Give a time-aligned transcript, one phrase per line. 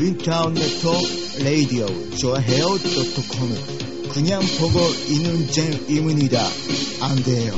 [0.00, 0.92] インターネット
[1.42, 2.78] ラディオジョアヘオ .com
[4.12, 4.78] クニャンポゴ
[5.08, 7.54] イヌンジェンイムニダアンデヨ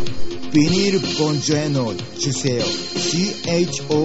[0.51, 4.01] ビニールボンジョノジュセヨ CHOAHEYOFM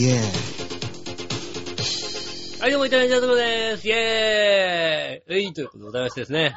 [0.00, 0.48] イエー
[2.60, 3.86] はい、どうも、イタリアンジャズムです。
[3.86, 4.02] イェーイ
[5.28, 6.56] えいということでございましてですね。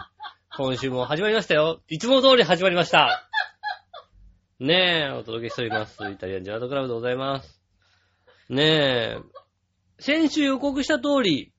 [0.58, 1.80] 今週も始まりましたよ。
[1.90, 3.30] いつも通り始まりました。
[4.60, 6.00] ねえ、お届けしております。
[6.12, 7.61] イタリアンジェラートクラブでございます。
[8.52, 9.18] ねえ、
[9.98, 11.54] 先週予告した通り、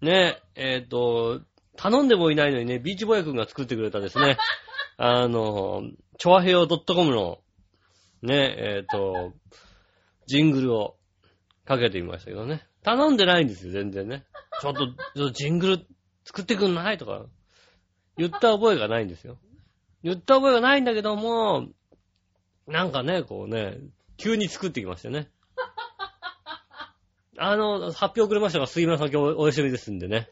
[0.00, 1.40] ねえ、えっ、と、
[1.76, 4.36] 頼んでもいないのにね、ビーチボーヤ君が作ってくれたですね、
[4.98, 5.84] あの、
[6.18, 7.38] チョアヘヨ .com の、
[8.22, 9.32] ねえ、っ、と、
[10.26, 10.96] ジングルを
[11.64, 12.66] かけてみましたけどね。
[12.82, 14.24] 頼んでないんですよ、全然ね。
[14.60, 14.94] ちょっと、ちょっ
[15.28, 15.86] とジングル
[16.24, 17.24] 作ってくんないとか、
[18.16, 19.38] 言った覚えがないんですよ。
[20.02, 21.68] 言った覚えがないんだけども、
[22.66, 23.78] なんかね、こうね、
[24.16, 25.30] 急に作ってきましたね。
[27.44, 30.28] あの、発表くれましたが、杉村さん今日お休みですんでね。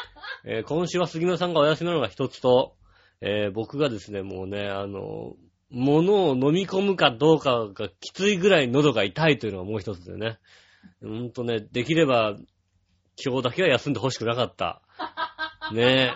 [0.46, 2.74] えー今週は杉村さんがお休みなのが一つと、
[3.20, 5.34] えー僕がですね、もうね、あの、
[5.68, 10.38] 物を飲み込むかどうかがきついぐらい喉が痛いというのがもう一つでね。
[11.02, 12.34] ほんとね、できれば、
[13.22, 14.80] 今日だけは休んでほしくなかった。
[15.72, 16.12] ねえ。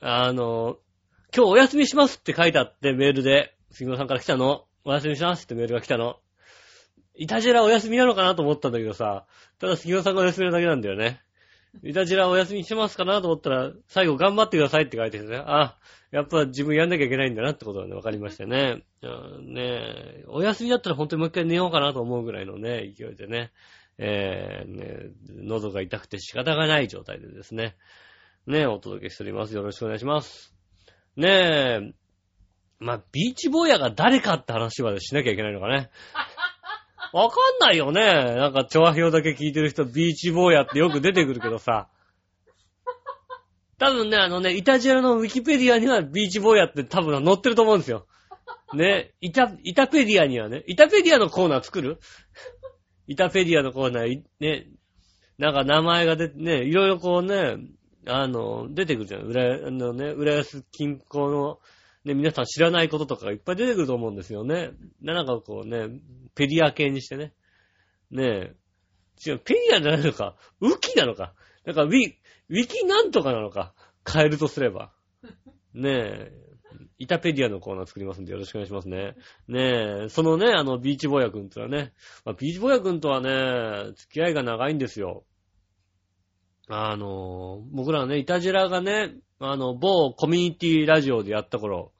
[0.00, 0.78] あの、
[1.34, 4.66] 今日お休みしますって書いてあってメールで、杉村さんから来たの？
[4.84, 6.20] お休みしますってメールが来たの？
[7.18, 9.26] いたじらお休みなのかなと思ったんだけどさ、
[9.58, 11.20] ただ杉村さんがお休みなだけなんだよね。
[11.82, 15.36] いたじらお休みしてますかなと思ったら、最後頑張ってくださいって書いててね。
[15.44, 15.76] あ、
[16.12, 18.84] やっぱ自分やんなきゃいけないんだなってことがね、わかりましたね。
[19.42, 23.50] ねえ、お休みだったら本当にもう一回寝ようかなと思うぐらいのね、勢いでね。
[23.98, 27.76] えー、ね、喉が痛くて仕方がない状態でですね。
[28.46, 29.54] ねえ、お届けしております。
[29.54, 30.54] よろしくお願いします。
[31.16, 31.92] ねえ、
[32.80, 35.90] まあ、ビーチボーヤが誰かって話はしなきゃいけないのかね。
[37.12, 38.02] わかんないよね。
[38.02, 41.88] なんか、チョアヒョだけ聞いてる人、ビーチボーヤってよく出てくるけどさ。
[43.78, 48.06] 多分ね、あのね、イタジェラのウィキペディアにはビーチボーヤって多分載ってると思うんですよ。
[48.74, 52.00] ね、イタ、イタペディアにはね、イタペディアのコーナー作る？
[53.06, 54.66] イタペディアのコーナー、ね、
[55.38, 57.56] なんか名前が出てね、いろいろこうね、
[58.06, 59.22] あの、出てくるじゃん。
[59.22, 61.60] 浦、あのね、浦安近郊の、
[62.08, 64.70] ね、皆さん知らないこととかがいっぱい出てくると思うんですよね。
[65.02, 66.00] なんかこうね、
[66.34, 67.32] ペディア系にしてね。
[68.10, 68.56] ねえ。
[69.26, 70.36] 違う、ペディアじゃないのか。
[70.60, 71.34] ウキなのか。
[71.66, 72.14] なんかウィ、
[72.48, 73.74] ウィキなんとかなのか。
[74.10, 74.90] 変えるとすれば。
[75.74, 76.32] ねえ。
[76.98, 79.14] イタペディアのコーナー作りますんでよろしくお願いしますね。
[79.46, 81.92] ねえ、そのね、あの、ビーチボーヤ君とはね、
[82.24, 85.24] まあ、ビーチボーヤ君とはね、付き合いが長いんですよ。
[86.68, 91.92] あの、僕らはね、イタジラがね、あの、某コミュニティラジオでやった頃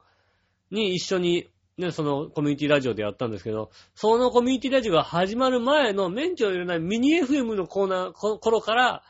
[0.70, 9.02] に一緒に、ね、そのコミュニティラジオでやったんですけど、そのコミュニティラジオが始まる前のメンチを入れないミニ FM のコーナー、こ頃から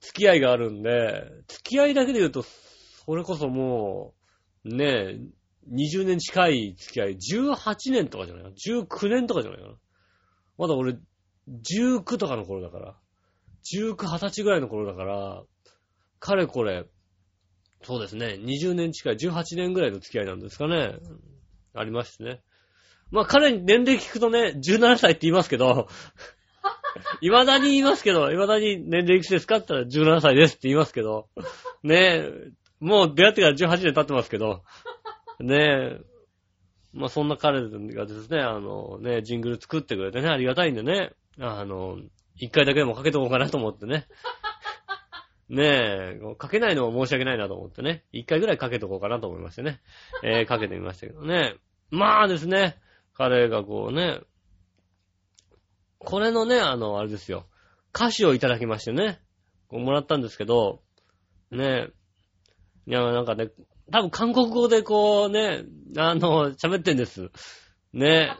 [0.00, 4.14] 付き合いがあるんで、付き合いだけで言うと、それこそも
[4.64, 5.18] う、ね、
[5.72, 8.54] 20年近い付き合い、18年とかじゃないかな。
[8.54, 9.74] 19年とかじゃないかな。
[10.56, 10.96] まだ俺、
[11.48, 12.96] 19とかの頃だから。
[13.74, 15.42] 19、20歳ぐらいの頃だから、
[16.20, 16.84] かれこれ、
[17.82, 20.94] そうですね、20年近い、18年ぐらいの付き合いなんですかね。
[21.74, 22.40] ありましてね。
[23.10, 25.88] まあ彼に年齢聞くとね、17歳って言いますけど、
[27.20, 31.28] 未だに言いますけど、未だに年齢いくつですかって言ったら17歳ですって言いますけど、
[31.82, 32.50] ねえ、
[32.80, 34.64] もう出会ってから18年経ってますけど、
[35.40, 36.00] ねえ、
[36.92, 41.98] まあそんな彼がですね、あのね、ジングル作ってくれてね、ありがたいんでね、あの、
[42.36, 44.06] 一回だけでもかけとこうかなと思ってね。
[45.48, 48.04] ねえ、かけないのも申し訳ないなと思ってね。
[48.12, 49.80] 一回ぐらいかけとこうかなと思いましてね。
[50.22, 51.56] えー かけてみましたけどね。
[51.90, 52.78] まあですね、
[53.14, 54.20] 彼がこうね、
[55.98, 57.46] これのね、あの、あれですよ。
[57.94, 59.20] 歌詞をいただきましてね。
[59.68, 60.82] こうもらったんですけど、
[61.50, 61.88] ね
[62.86, 63.50] いや、なんかね、
[63.90, 65.64] 多分韓国語でこうね、
[65.96, 67.30] あの、喋ってんです。
[67.94, 68.30] ね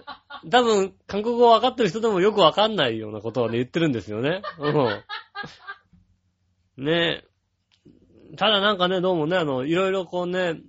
[0.50, 4.42] 多分、韓国語分かってる人でもよくわかんないようなことをね、言ってるんですよね。
[4.58, 5.04] うん。
[6.78, 7.24] ね
[8.36, 10.60] ただなんかね、どうもね、あの、いろいろこうね、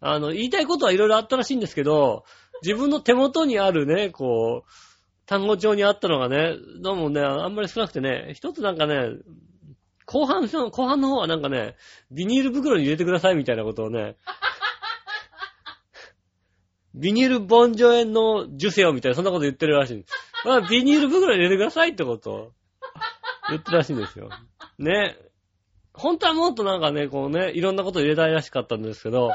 [0.00, 2.24] あの、言いたいことはいろいろあったらしいんですけど、
[2.62, 4.70] 自分の手元にあるね、こう、
[5.26, 9.10] 単語帳にあったのがね、どうもね、あんまり少なくてね、一つなんかね、
[10.06, 11.76] 後半の、後半の方はなんかね、
[12.10, 14.16] ビニール袋に入れてくださいみたいなことをね、
[16.94, 20.04] ビニールボンジョエンの受精をみたいな、そんなこと言ってるらしい。
[20.44, 22.52] まあ、ビニール袋に入れてくださいってことを
[23.48, 24.28] 言ってるらしいんですよ。
[24.78, 25.16] ね。
[25.92, 29.32] 本当はもっとなんかね、こうね、いろんなこと入れたいらしかったんですけど、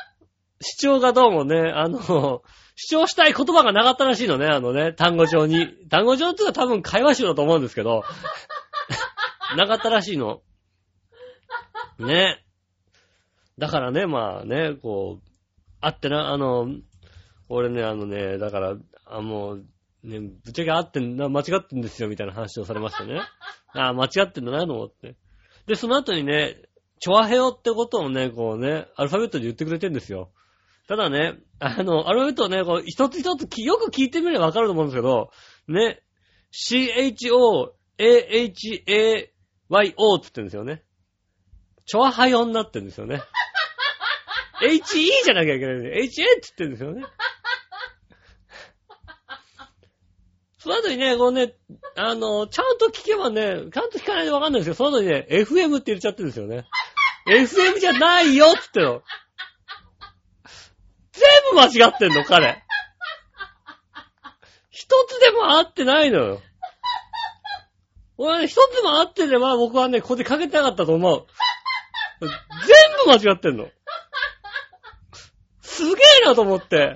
[0.60, 2.42] 主張がどうもね、あの、
[2.74, 5.68] 主張したい言葉がなかったらしいのね、あのね、単語帳に。
[5.88, 8.04] 単語帳っていうのは多分会話集だと思うんですけど、
[9.56, 10.42] なかったらしいの。
[11.98, 12.44] ね。
[13.58, 15.28] だからね、まあね、こう、
[15.80, 16.68] あってな、あの、
[17.48, 19.64] 俺ね、あのね、だから、あ、もう、
[20.04, 23.20] ね、ぶっちゃけ合ってんな、間違ってんですよ、みたいな話をされましたね。
[23.74, 25.16] ああ、間違ってんだな、と思って。
[25.66, 26.60] で、その後にね、
[26.98, 30.30] チョアヘオってことをね、こうね、アルファベットで言ってくれてんですよ。
[30.88, 35.30] ただね、あの、アルファベットをね、こう、一つ一つよく聞いてみればわかると思うんですけど、
[35.68, 36.02] ね、
[36.52, 38.34] CHO-AHA-YO っ
[39.10, 39.24] て
[39.68, 40.82] 言ってるんですよね。
[41.86, 43.20] チョアハヨになってるんですよね。
[44.62, 47.02] HE じゃなきゃいけないんで、HA って言ってるんですよね。
[50.62, 51.54] その後にね、こうね、
[51.96, 56.66] あの、ちゃんと聞けばね、ちゃんと聞かないとわかんないんですけど、その後にね、FM って言っちゃってるんですよね。
[57.26, 59.02] FM じゃないよって言っての。
[61.10, 62.62] 全部間違ってんの、彼。
[64.70, 66.42] 一つでも合ってないのよ。
[68.16, 71.26] 俺はね、一つも合ってれば僕はね、ここでかけてなかったと思う。
[72.20, 72.30] 全
[73.04, 73.68] 部間違ってんの。
[75.60, 75.90] すげ
[76.22, 76.94] えなと思って。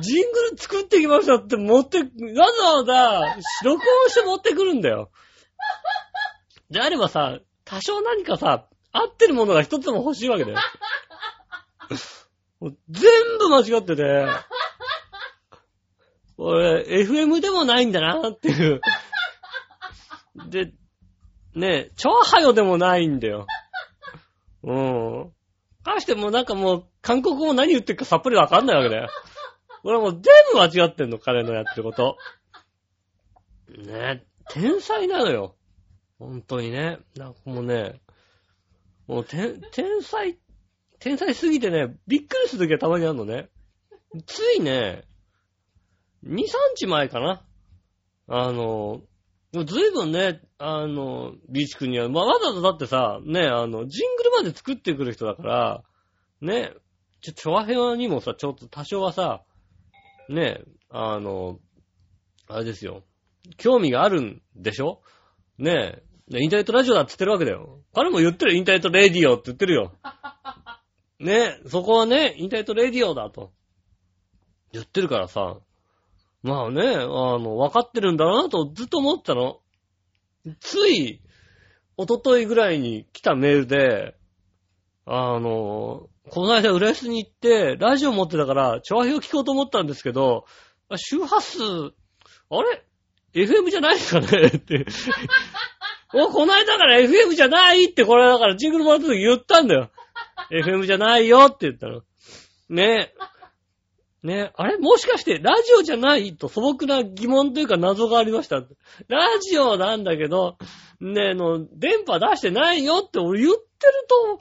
[0.00, 2.12] ジングル作ってきましたって持って、わざ
[2.76, 5.10] わざ、録音して持ってくるんだよ。
[6.70, 10.58] であればさ、多少何かさ、合ってるものが一つでも欲しいわけだよ。
[12.88, 14.26] 全部間違ってて、
[16.36, 18.80] 俺、FM でもないんだなっていう。
[20.48, 20.72] で、
[21.54, 23.46] ね超ハヨでもないんだよ。
[24.62, 25.32] うん。
[25.88, 29.08] かしてもなんかもう、韓国語何言ってるかさっぱりわかんないわけだよ。
[29.84, 30.22] 俺もう全
[30.52, 32.16] 部間違ってんの、彼のやってること。
[33.76, 35.56] ねえ天才なのよ。
[36.18, 36.98] 本当にね。
[37.16, 38.00] なんかもうね、
[39.06, 40.38] もう天、天才、
[40.98, 43.48] 天才すぎてね、びっくりするときはたまにあるのね。
[44.26, 45.04] ついね、
[46.24, 46.42] 2、3
[46.76, 47.44] 日前かな。
[48.26, 49.02] あの、
[49.52, 55.82] ずいぶんね、あの、ビーチ君には、まあ、わざわざだってさ、ね、あの、ジングルまで作ってくる人だから、
[56.40, 56.72] ね、
[57.22, 59.42] ちょ、チョアヘアにもさ、ちょっと多少はさ、
[60.28, 61.58] ねえ、あの、
[62.48, 63.02] あれですよ。
[63.56, 65.02] 興味があるんでしょ？
[65.58, 66.40] ねえ。
[66.40, 67.80] インターネットラジオだって言ってるわけだよ。
[67.94, 69.92] 彼も言ってるインターネットレディオって言ってるよ。
[71.18, 73.52] ねえそこはね、インターネットレディオだと。
[74.72, 75.56] 言ってるからさ。
[76.42, 79.60] まあね、あの、分かってるんだなとずっと思ったの。
[80.60, 81.22] つい、
[81.96, 84.17] おとといぐらいに来たメールで、
[85.10, 90.44] あの、この間浦安に行って、ラジオ持ってたから、調和表聞こうと思ったんですけど、
[90.96, 91.62] 周波数、
[92.50, 92.84] あれ
[93.34, 94.46] ?FM じゃないですかね？
[94.48, 94.84] って。
[96.14, 97.90] お、この間から FM じゃない？
[97.90, 99.90] って、これだからジングルもらった時言ったんだよ。
[100.50, 101.46] FM じゃないよ？
[101.46, 102.02] って言ったの。
[102.68, 103.14] ねえ。
[104.22, 104.78] ね、あれ？
[104.78, 108.56] もしかしてラジオじゃないと素朴な疑問というか謎がありました。
[109.08, 110.56] ラジオなんだけど、
[111.00, 114.40] ねえ、の、電波出してないよって俺言ってると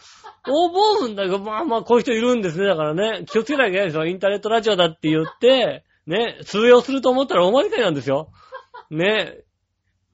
[0.51, 2.65] 思うんだけど、 まあまあこういう人いるんですね。
[2.65, 4.07] だからね、気をつけなきゃいけないですよ。
[4.07, 8.30] インターネットラジオだって言って、ね、通用すると思ったらおまりかいなんですよ。
[8.89, 9.44] ね、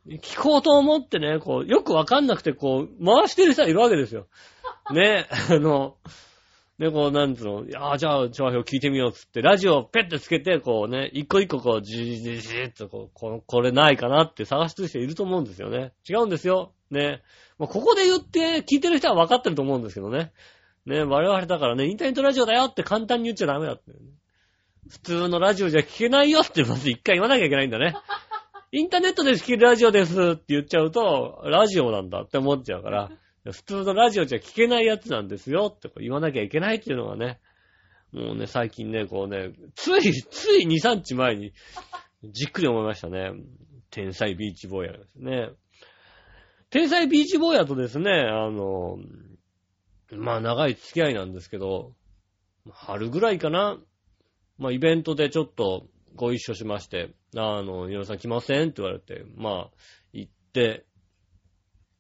[0.08, 4.28] 聞こうと思ってね、こう、よくわかんなくてこう、回してる人はいるわけですよ。
[4.92, 5.96] ね、あの、
[6.80, 15.94] で、こう、なんつうの、いやじゃあ、調和表聞いてみようっつって、ラジオをペッてつけて、こうね、一個一個こう、じーじーじーっとこう、ここれないかなって探してる人いると思うんですよね。
[16.10, 16.74] 違うんですよ。
[16.90, 17.22] ね。
[17.60, 20.32] まあ、ここで言って聞いてる人は分かってると思うんですけどね。
[20.86, 23.98] ね、我々だからね、インターネットラジオだよって簡単に言っちゃダメだって、ね。
[24.90, 27.96] 普通のラジオじゃ聞けないよってまず一回言わなきゃいけないんだね。
[28.72, 33.12] インターネットで聞けるラジオですって言っちゃうと、ラジオなんだって思っちゃうから、
[33.52, 37.40] 普通のラジオじゃ聞けないやつなんですよって言わなきゃいけないっていうのがね、
[38.12, 41.52] もうね、最近ね、こうね、つい、つい2、3日前に、
[42.24, 43.32] じっくり思いましたね。
[43.90, 45.50] 天才ビーチボーイヤーですね。
[46.70, 48.98] 天才ビーチボーヤーとですね、あの、
[50.12, 51.94] まあ長い付き合いなんですけど、
[52.72, 53.78] 春ぐらいかな。
[54.58, 58.70] まあイベントでちょっとご一緒しまして、あの、皆さん来ません？
[58.70, 59.78] って言われて、まあ、
[60.14, 60.86] 行って、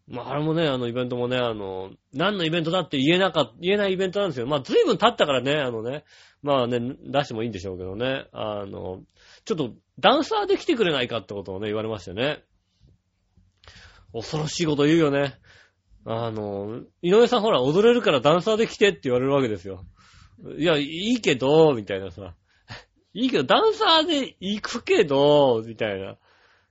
[0.07, 4.47] まあ、あれもね、あの、イベントもね、あの、何のイベントだって言えなか、言えないイベントなんですよ。
[4.47, 6.03] まあ、随分経ったからね、あのね、
[6.41, 9.01] まあね、出してもいいんでしょうけどね、あの、
[9.45, 12.43] ちょっと、ダンサーで来てくれないかってことをね、言われましてね。
[14.11, 15.35] 恐ろしいこと言うよね。
[16.05, 19.85] あの、井上さんほら、踊れるからダンサーで来てって言われるわけですよ。
[20.57, 22.35] いや、いいけど、みたいなさ。
[23.13, 26.17] いいけど、ダンサーで行くけど、みたいな。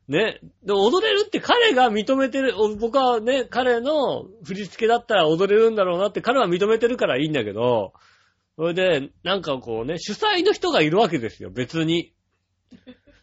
[0.09, 0.40] ね。
[0.64, 7.92] で、踊れるって彼が認めてる、僕はね、彼の振り付けだったら踊れるんだろうなって彼は認めてるからいいんだけど、
[8.56, 12.12] それで、なんかこうね、主催の人がいるわけですよ、別に。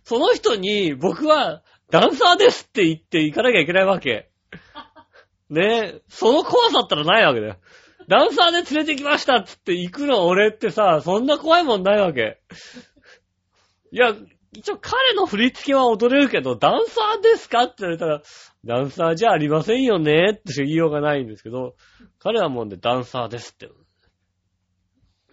[0.03, 4.29] その人に、僕は、ダンサーですって言って行かなきゃいけないわけ。
[5.49, 7.57] ねその怖さったらないわけだよ。
[8.07, 12.39] ダンサーで連れてきましたっつって行くの俺ってさ、そんな怖いもんないわけ。
[13.91, 14.15] いや、
[14.51, 18.21] 一応彼の振り付けは踊れるけど、ダンサーですかって言われたら、
[18.65, 21.75] ダンサーじゃありませんよねって言いようがないんですけど、
[22.17, 23.69] 彼はもうね、ダンサーですって。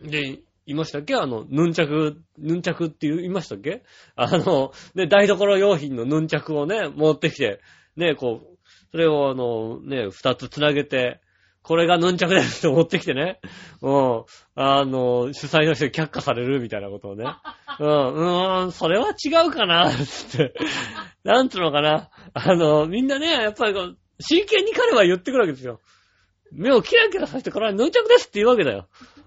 [0.02, 1.14] で、言いましたっけ？
[1.14, 3.82] あの、ヌンチャク、ヌンチャクって言いましたっけ？
[4.16, 7.61] あの、ね、台所用品のヌンチャクをね、持ってきて、
[7.96, 8.58] ね、こう、
[8.90, 11.20] それをあの、ね、二つ繋げて、
[11.66, 13.40] これがヌンチャクですって持ってきてね。
[13.82, 14.25] うん。
[14.54, 17.25] あの、主催の人に却下されるみたいなことをね。
[17.80, 20.54] うん、うーん、それは違うかな、つって。
[21.25, 22.08] なんつうのかな。
[22.35, 25.80] あの、みんなね、やっぱりこう、真剣に彼は言ってくるわけですよ。
[26.52, 28.87] 目をキラキラさせて、これはヌンチャクですって言うわけだよ。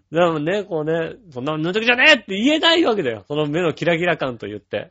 [0.10, 3.26] でもね、こうね、そんなヌンチャクじゃねえって言えないわけだよ。
[3.28, 4.90] その目のキラキラ感と言って。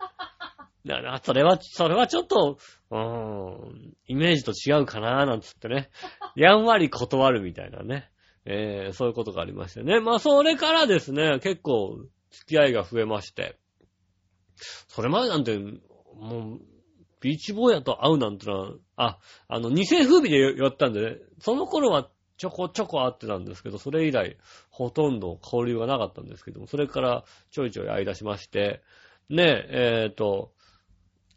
[0.84, 2.58] だから、それは、それはちょっと、
[2.90, 5.90] うーん、イメージと違うかなーなんつってね。
[6.36, 8.10] やんわり断るみたいなね。
[8.44, 10.00] えー、そういうことがありましたね。
[10.00, 13.58] まあ、それからですね、結構、付き合いが増えまして。
[14.88, 16.60] それまでなんて、もう、
[17.20, 19.18] ビーチボーヤと会うなんてのは、あ、
[19.48, 24.36] あの、偽風味でやったんでね、その頃はちょこちょこ会ってたんですけど、それ以来、
[24.70, 28.82] ほとんど交流がなかったんですけども、それからちょいちょい会い出しまして、
[29.28, 30.52] ねえ、えっ、ー、と、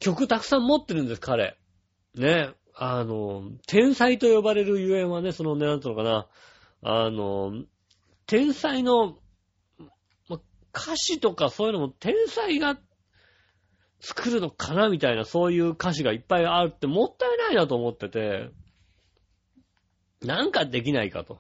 [0.02, 1.58] 曲たくさん持ってるんです、彼。
[2.16, 2.50] ね。
[2.76, 6.28] あの、天才と呼ばれるゆえんはね、そのね、なんていうのかな。
[6.82, 7.64] あの、
[8.26, 9.20] 天才の、
[10.28, 10.40] ま
[10.74, 12.80] 歌詞とかそういうのも天才が
[14.00, 18.50] 作るのかなみたいな、そういう歌詞がいっぱいあるってもったいないなと思ってて、
[20.24, 21.40] なんかできないかと。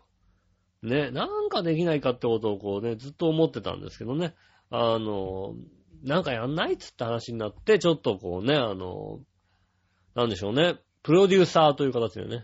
[0.84, 4.36] ね、なんかできないかってことをこうね、ずっと思ってたんですけどね。
[4.70, 5.56] あの、
[6.04, 9.20] なんかやんないっつって話になって、ちょっとこうね、あの、
[10.16, 10.76] なんでしょうね。
[11.04, 12.44] プロデューサーという形でね。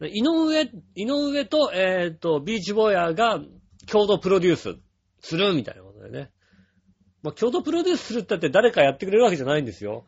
[0.00, 0.62] 井上、
[0.94, 3.40] 井上と、えっ、ー、と、ビーチボーヤーが
[3.86, 4.76] 共同プロデュース
[5.20, 6.30] するみたいなことでね。
[7.22, 10.06] まあ、共同プロデュースするって言って誰かやってくれるわけじゃないんですよ。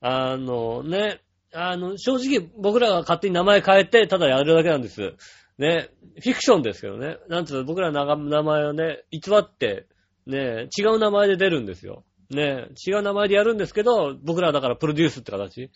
[0.00, 1.20] あの、ね、
[1.52, 5.14] あの、正直僕らが勝手に名前変えて、ただやるだけなんです。
[5.58, 7.18] ね、フィクションですけどね。
[7.28, 9.86] なんつうの、僕らの名前をね、偽って
[10.30, 12.04] ねえ違う名前で出るんですよ。
[12.30, 15.70] ねえ違う名前でやるんですけど、僕らだからプロデュースって形。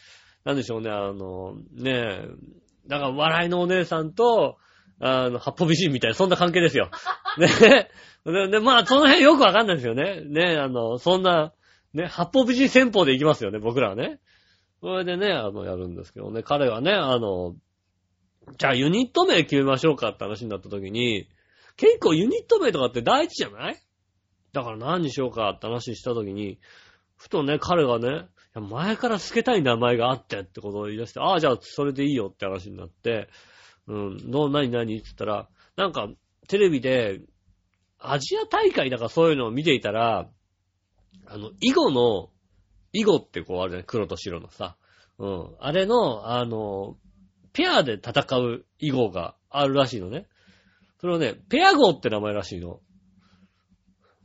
[0.45, 2.29] なんでしょうね、あの、ねえ
[2.87, 4.59] だから笑いのお姉さんと、
[5.01, 6.91] あの、八方美人みたいな、そんな関係ですよ。
[7.39, 7.89] ね
[8.25, 10.23] で、で、まあ、その辺よくわかんないですよね。
[10.23, 11.53] ねえあの、そんな、
[11.93, 14.21] ね、八方美人戦法で行きますよね、僕らはね。
[14.81, 17.55] それでね、あの、やるんですけどね、彼はね、あの、
[18.59, 21.29] じゃあユニット名決めましょうかって話になった時に、
[21.77, 23.77] 結構ユニット名とかって大事じゃない
[24.55, 26.59] だから何にしようかって話した時に、
[27.17, 33.29] ふとね、彼がね、前から付けたい名前があってってことを言い出して、ああ、じゃあそれでいいよって話になって、
[33.89, 36.09] うん、どう、何何って言ったら、なんか、
[36.47, 37.21] テレビで、
[37.99, 40.31] アジア大会だからそういうのを見ていたら、
[41.27, 42.31] あの、囲碁の、
[42.93, 44.77] 囲碁ってこうあるね、黒と白のさ。
[45.19, 45.57] うん。
[45.59, 46.97] あれの、あの、
[47.53, 50.27] ペアで戦う囲碁があるらしいのね。
[51.01, 52.81] それをね、ペア碁って名前らしいの。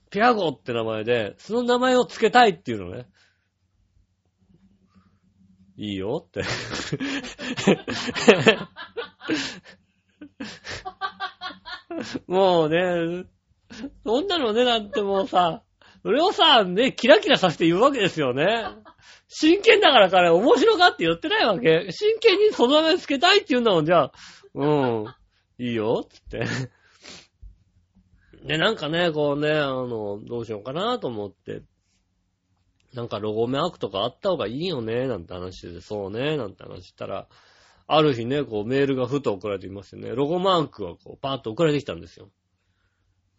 [0.10, 3.06] ペアゴって名前で、その名前を付けたいっていうのね。
[5.78, 6.44] いいよって。
[12.28, 13.26] もうね、
[14.06, 15.64] そんなのね、なんてもうさ、
[16.02, 18.66] それをさ、ね、キラキラさせて言うわけですよね。
[19.28, 21.88] 真剣だから彼面白がって言ってないわけ。
[21.92, 24.12] 真剣にその名前付けたいって言うんだもん、じゃあ。
[24.56, 25.06] うん。
[25.60, 26.46] いいよ、つって。
[28.44, 31.62] で、なんかね、こうね、あの、どうしようかなと思って、
[32.94, 37.28] なんかロゴマークとかあった方がいいよね、なんて話で、そうね、なんて話したら、
[37.88, 42.30] ある日ね、こうメールがふと送られてきましてね、ロゴマークがこうパーッと送られてきたんですよ。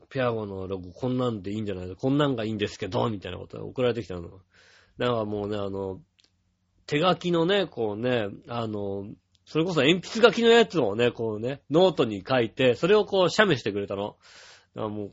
[0.09, 4.29] ピアゴのロゴこんなんでいいんじゃないか、こんなんがいいんですけど、みたいなことが送られてきたの。
[4.99, 6.01] なんかもうね、あの、
[6.87, 9.07] 手書きのね、こうね、あの、
[9.47, 14.17] それこそ鉛筆書きのやつをね、こうね、ノートに書いて、それをこう、写メしてくれたの。
[14.77, 15.13] あも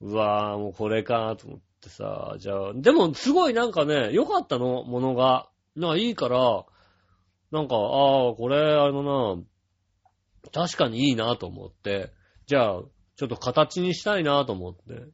[0.00, 5.48] う、うわぁ、もうこれかと思ってさ、じゃあ、でもすごいなんかね、良かったの、ものが。
[5.76, 6.64] な、いいから、
[7.52, 9.42] なんか、ああ、これ、あのな、
[10.52, 12.12] 確かにいいなと思って、
[12.46, 12.82] じゃあ、
[13.16, 15.04] ちょっと形にしたいなと思って。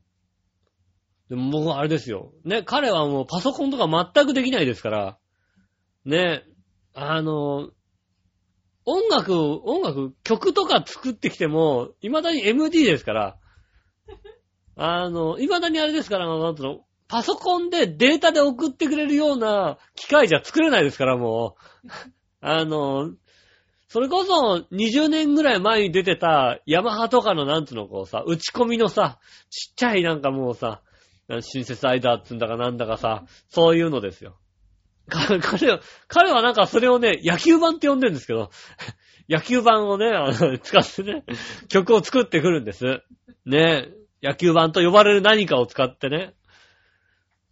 [1.29, 2.33] でも僕はあれですよ。
[2.45, 5.19] ね、彼はもうパソコンとか全くできないですから、
[6.05, 6.45] ね、
[6.95, 7.71] あの、
[8.85, 9.35] 音楽、
[9.69, 13.39] 音楽、曲とか作ってきても、未だに MD ですから、
[14.77, 21.89] あの、未だにあれですから、なんつうの、パソコンでデータで送ってくれるような機械じゃ作れないですから、もう。
[22.41, 23.13] あの、
[23.89, 29.19] それこそ20年ぐらい前に出てたヤマハとかのなんつうのこうさ、打ち込みのさ、
[29.49, 30.83] ちっちゃいなんかもうさ、
[31.41, 34.37] シンセサイザーっつうんだかなんだかさ、そういうのですよ。
[35.09, 38.51] か彼は、彼はなんかそれをね、野球版って呼んでるんですけど、
[39.29, 41.25] 野球版をね、あの、使ってね、
[41.69, 43.03] 曲を作ってくるんです。
[43.45, 43.89] ね、
[44.23, 46.35] 野球版と呼ばれる何かを使ってね。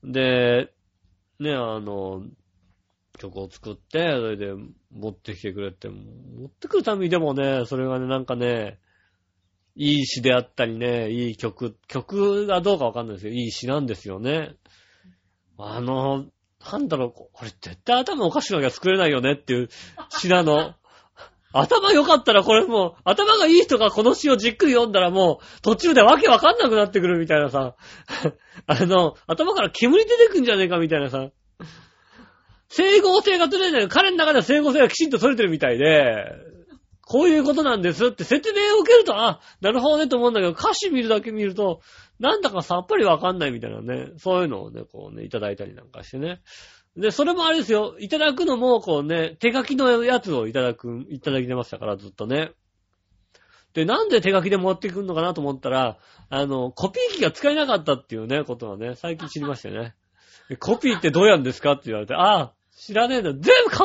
[0.02, 0.72] で、
[1.40, 2.22] ね、あの、
[3.18, 4.52] 曲を作って、それで
[4.90, 8.78] 持ってきてくれって、持ってくるためにでもね、それがね、なんかね、
[9.76, 14.54] いい詩であったりね、いい曲、曲がどうかわかんないですけど、いい詩なんですよね。
[15.58, 16.26] あの、
[16.72, 19.68] なんだろう、これ絶対頭おかしくなきゃ作れないよねっていう
[20.10, 20.74] 詩なの。
[21.56, 27.76] 頭良かったらこれもう、頭がいい人がこの詩をじっくり読んだらもう、途中でわけわかんなくなってくるみたいなさ、
[28.66, 31.30] あの、頭から煙出てくんじゃねえかみたいなさ、
[32.68, 33.88] 整合性が取れない。
[33.88, 36.26] 彼の中では整合性がきちんと取れてるみたいで、
[37.06, 41.80] こういうことなんですって説明を受けると、あ、なるほどねと思うんだけど、歌詞見るだけ見ると、
[42.18, 46.40] なんだかさっぱりわかんないみたいなね、そういうのをね、こうね、いただいたりなんかしてね。
[46.96, 52.52] で、それもあれですよ、いただくのも、こうね、手書きのやつをいただく、いただいてましたから、ずっとね。
[53.72, 55.98] で、なんで手書きで持ってくるのかなと思ったら、
[56.30, 59.94] あの、コピー機が使えなかったっていうね、ことはね、最近知りましたよね。
[60.60, 63.32] コピーってどうやるんですかって言われて、ああ、知らねえんだ。
[63.32, 63.80] 全部必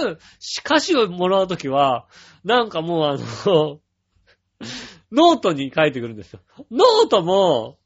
[0.00, 0.18] ず、
[0.64, 2.06] 歌詞をもらうときは、
[2.44, 3.80] なんかもうあの、
[5.10, 6.40] ノートに書いてくるんですよ。
[6.70, 7.78] ノートも、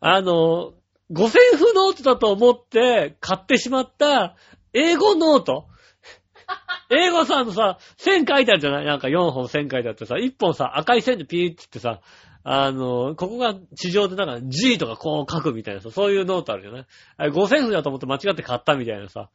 [0.00, 0.72] あの、
[1.14, 4.36] 五線譜ノートだと思って買ってしまった
[4.72, 5.66] 英語ノート。
[6.90, 8.84] 英語さ、あのさ、線書いてあるじゃない？
[8.84, 12.00] なんか4本線書いてあってさ、1本さ、赤い線でピーってってさ、
[12.42, 16.86] あの、ここが地上でなんか G とかこう書くみたいなさ、そういうノートあるじゃない？
[17.16, 19.30] あれ五線譜だと思って間違って買ったみたいなさ。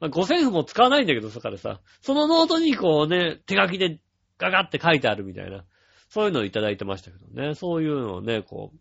[0.00, 3.98] まあ、五線譜も使わないんだけどさ、からさ、そのノートにこうね、手書きで
[4.38, 5.64] ガガって書いてあるみたいな。
[6.08, 7.54] そういうのをいただいてましたけどね。
[7.54, 8.78] そういうのをね、こう、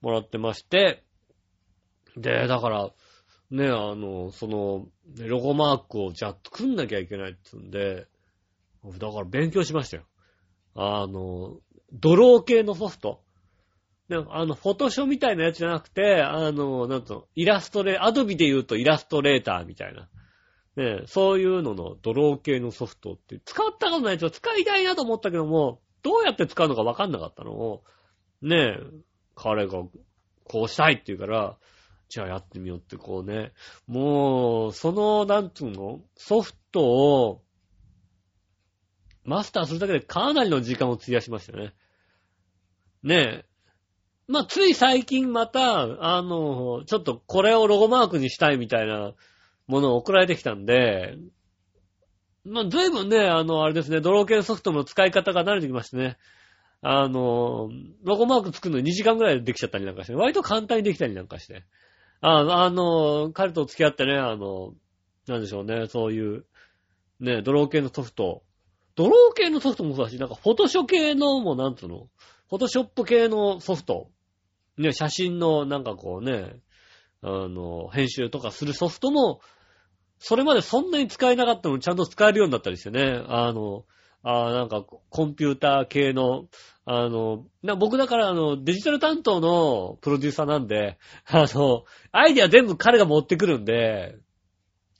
[0.00, 1.02] もらってまして。
[2.16, 2.90] で、だから、
[3.50, 4.86] ね、あの、その、
[5.18, 8.06] ロゴマークをじゃあ作んなきゃいけないって言うんで、
[8.98, 10.04] だから勉強しましたよ。
[10.74, 11.58] あの、
[11.92, 13.22] ドロー系のソフト。
[14.08, 20.08] ね、あの、フォトショーみたいなやつじゃなくて、あの、なんと、イラストレ、アドビで言うとイラストレーターみたいな。
[20.76, 27.84] ね、そういうののドロー系のソフトって、使ったことないと使いたいなと思ったけども、どうやって使うのかわかんなかったのを、
[28.40, 28.78] ね、
[29.34, 29.84] 彼が
[30.44, 31.56] こうしたいって言うから、
[32.12, 33.52] じゃあやってみようってこうね、
[33.86, 37.42] もう、その、なんつうの、ソフトを、
[39.24, 41.72] マスターするだけでかなりの時間を費やしましたね。
[43.02, 43.44] ねえ。
[44.28, 49.14] まあ、つい最近また、あの、ちょっとこれをロゴマークにしたいみたいな
[49.66, 51.16] ものを送られてきたんで、
[52.44, 56.18] まあ、ずいぶんね、あの、あれですね、ドロー系ソフトの使い方が慣れてきましてね。
[56.82, 57.70] あの、
[58.02, 61.64] ロゴマーク作るのに2時間ぐらいでできちゃったりなんかして、割と簡単にできたりなんかして。
[62.22, 64.74] ああの、彼と付き合ってね、あの、
[65.26, 66.44] なんでしょうね、そういう、
[67.20, 68.42] ね、ドロー系のソフト。
[68.94, 72.08] ドロー系のソフトもそうだし、なんかフォトショ系のもなんつうの、
[72.48, 74.10] フォトショップ系のソフト。
[74.78, 76.60] ね、写真のなんかこうね、
[77.22, 79.40] あの、編集とかするソフトも、
[80.18, 83.24] それまでそんなに使えなかったのにちゃんと使えるようになったりしてね。
[83.26, 83.84] あの、
[84.22, 86.46] ああなんかコンピューター系の、
[86.84, 94.16] あの、な僕だからあの、デジタル担当のプロデューサーなんで、 あの、アイディア全部彼が持ってくるんで、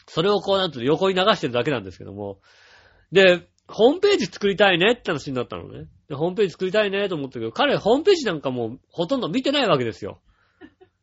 [0.06, 2.40] それをこうなんと横に流してるだけなんですけども。
[3.12, 5.86] で、ホームページ作りたいねって話になったのね。
[6.08, 10.20] で、ホームページ作りたいねと思ったけど、彼ホームページなんかもうほとんど見てないわけですよ。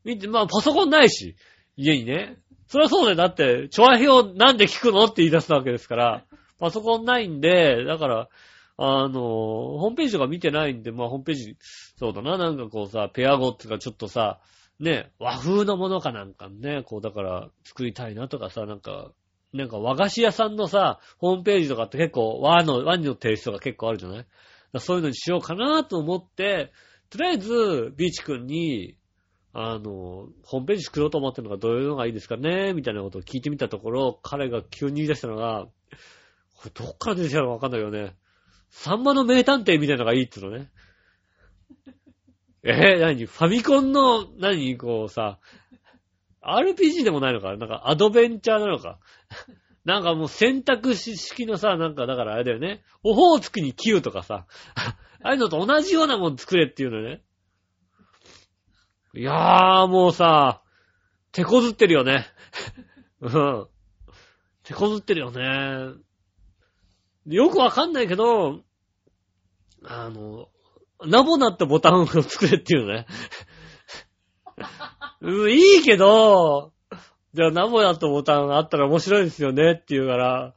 [0.04, 1.36] 見て、まあパソコンないし、
[1.76, 2.38] 家にね。
[2.68, 3.16] そりゃそうだよ。
[3.16, 6.26] だって、調和表なんで聞くのって言い出すわけですから、
[6.60, 8.30] パソコンないんで、だから、
[8.78, 11.58] あの、ホームページとか見てないんで、まあホームページ、
[11.98, 14.39] そうだな、なんかこうさ、ペア語っていうかちょっとさ、
[14.80, 19.12] ね、和風のものかなんかね、こうだから作りたいなとかさ、なんか、
[19.52, 24.26] なんか和菓子屋さんのさ、ホームページとかって結構和の、和のテイストが結構あるじゃない？
[24.78, 26.72] そういうのにしようかなと思って、
[27.10, 28.95] とりあえず、ビーチ君に、
[29.52, 35.67] あの、ホームページ作ろうと思ってるのがどういうのがいいですかねみたいなことを聞いてみたところ、彼が急に言い出したのが、
[36.60, 38.17] これどっから出てきたかわかんないよね。
[38.69, 40.69] サンマの名探偵みたいなのがいいって言うのね。
[42.63, 43.26] えー、何？
[43.26, 45.39] ファミコンの、何こうさ、
[46.43, 47.56] RPG でもないのか？
[47.56, 49.00] なんかアドベンチャーなのか？
[49.86, 52.84] なんかもう選択式のさ、なんかだからあれだよね。
[53.04, 54.45] オホーツクに9とかさ、
[54.76, 57.22] ああいうのと同じようなもん作れっていうのね。
[59.15, 60.62] いやー、もうさ、
[61.32, 62.26] 手こずってるよね。
[63.22, 63.67] うん。
[64.63, 65.95] 手こずってるよね。
[67.30, 68.62] よくわかんないけど、
[69.86, 70.50] あの、
[71.06, 73.06] ナボナってボタンを作れっていうね。
[75.22, 76.74] うん、いいけど、
[77.34, 80.56] じゃあナボナってボタンがあったら面白いですよねって言うから、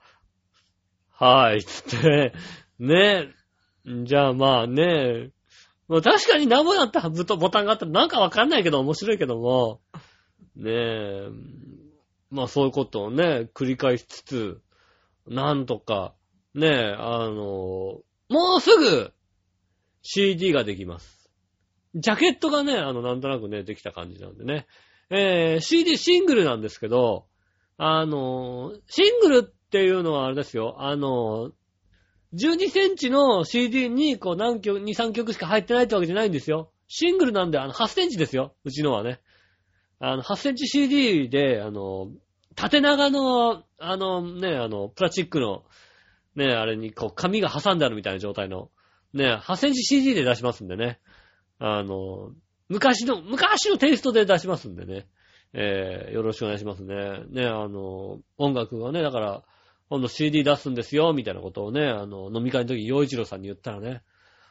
[1.11, 2.33] はい、つって、
[2.79, 3.29] ね。
[4.05, 5.31] じゃあまあね、
[5.89, 7.01] まあ確かにナボナって
[7.37, 9.81] ボタンがあったらなんかわかんないけど面白いけども、
[10.57, 11.29] ねえ、
[12.31, 14.61] まあそういうことをね、繰り返しつつ、
[15.27, 16.15] なんとか、
[16.55, 19.13] ねえ、あの、もうすぐ
[20.03, 21.31] CD ができます。
[21.95, 24.67] ジャケットがね、あの、なんとなくね、できた感じなんでね。
[25.11, 27.27] えー、CD シングルなんですけど、
[27.77, 31.53] あの、シングルっていうのはあれですよ、あの、
[32.35, 36.71] 12センチの CD にこう何曲、2、3曲しか入ってないってわけじゃないんですよ。
[36.89, 38.55] シングルなんで、あの、8センチですよ。
[38.65, 39.21] うちのはね。
[39.99, 42.11] あの、8センチ CD で、あの、
[42.55, 45.65] 縦長の、あのね、あの、プラスチックの、
[46.35, 48.71] ね、あれにこう、紙が挟んであるみたいな状態の、
[49.13, 51.01] ね、8センチ CD で出しますんでね。
[51.59, 52.33] あの、
[52.69, 55.07] 昔の、昔のテイストで出しますんでね。
[55.55, 56.95] えー、よろしくお願いしますね。
[57.31, 59.43] ね、あの、音楽がね、だから、
[59.91, 64.03] 今度 CD 出すんですよ、みたいなことをね、あの、飲み会の時、洋一郎さんに言ったらね、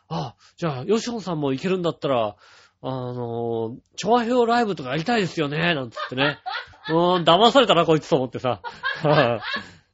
[0.07, 2.35] あ、じゃあ、ヨシオンさんも行けるんだったら、
[2.83, 6.37] あの、調和表ライブとかやりたいですよね、なんつってね。
[6.89, 8.61] うーん、騙されたな、こいつと思ってさ。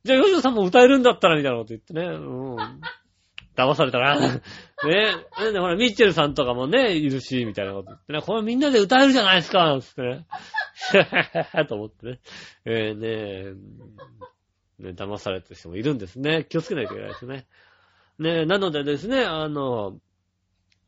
[0.07, 2.03] じゃあ、ヨシオンさんも歌えるんだったら、みたいなこと言ってね。
[2.03, 2.57] うん。
[3.57, 4.15] 騙されたな。
[4.19, 4.41] ね
[4.85, 5.51] え。
[5.51, 8.21] で、ほら、ミッチェルさんとかもね、いるし、みたいなこと言ってね。
[8.21, 10.25] これみんなで歌えるじゃないですか、なんつってね。
[11.67, 12.19] と思ってね。
[12.65, 13.55] えー、ね
[14.79, 16.45] え、ね、騙された人もいるんですね。
[16.47, 17.47] 気をつけないといけないですね。
[18.19, 19.99] ねなのでですね、あの、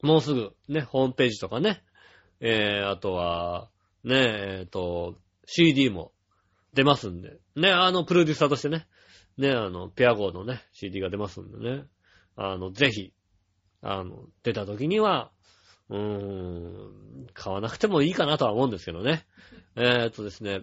[0.02, 1.84] もうすぐ、ね、ホームページとかね、
[2.40, 3.70] えー、あとは、
[4.04, 4.16] ね、
[4.60, 6.14] えっ、と、CD も
[6.74, 8.88] 出ますんで、ね、あの、プロデューサーとしてね、
[9.40, 11.86] ね、あの、ペア号のね、CD が出ますんでね、
[12.36, 13.14] あの、ぜひ、
[13.82, 15.32] あの、出た時には、
[15.90, 19.26] うーん、買わなくてもいいかなとは思うんですけどね。
[19.78, 20.62] えー、っとですね、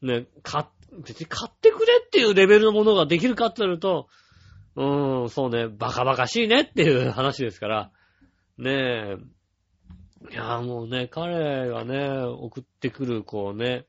[0.00, 0.70] ね、か、
[1.04, 4.08] 別に買ってくれっていうレベルのものができるかってなると、
[4.74, 7.90] うーん、そうね、バカバカしいねっていう話ですから、
[8.56, 9.16] ねえ、
[10.32, 13.84] いやもうね、彼がね、送ってくる、こうね、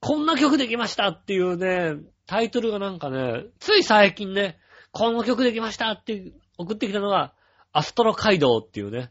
[0.00, 4.58] こんな曲できましたっていうね、タイトルがなんかね、つい最近ね、
[4.92, 7.34] この曲できましたって送ってきたのが、
[7.72, 9.10] アストロ街道っていうね。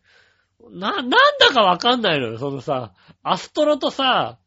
[0.72, 1.18] な、なんだ
[1.54, 4.40] かわかんないのよ、そのさ、アストロとさ、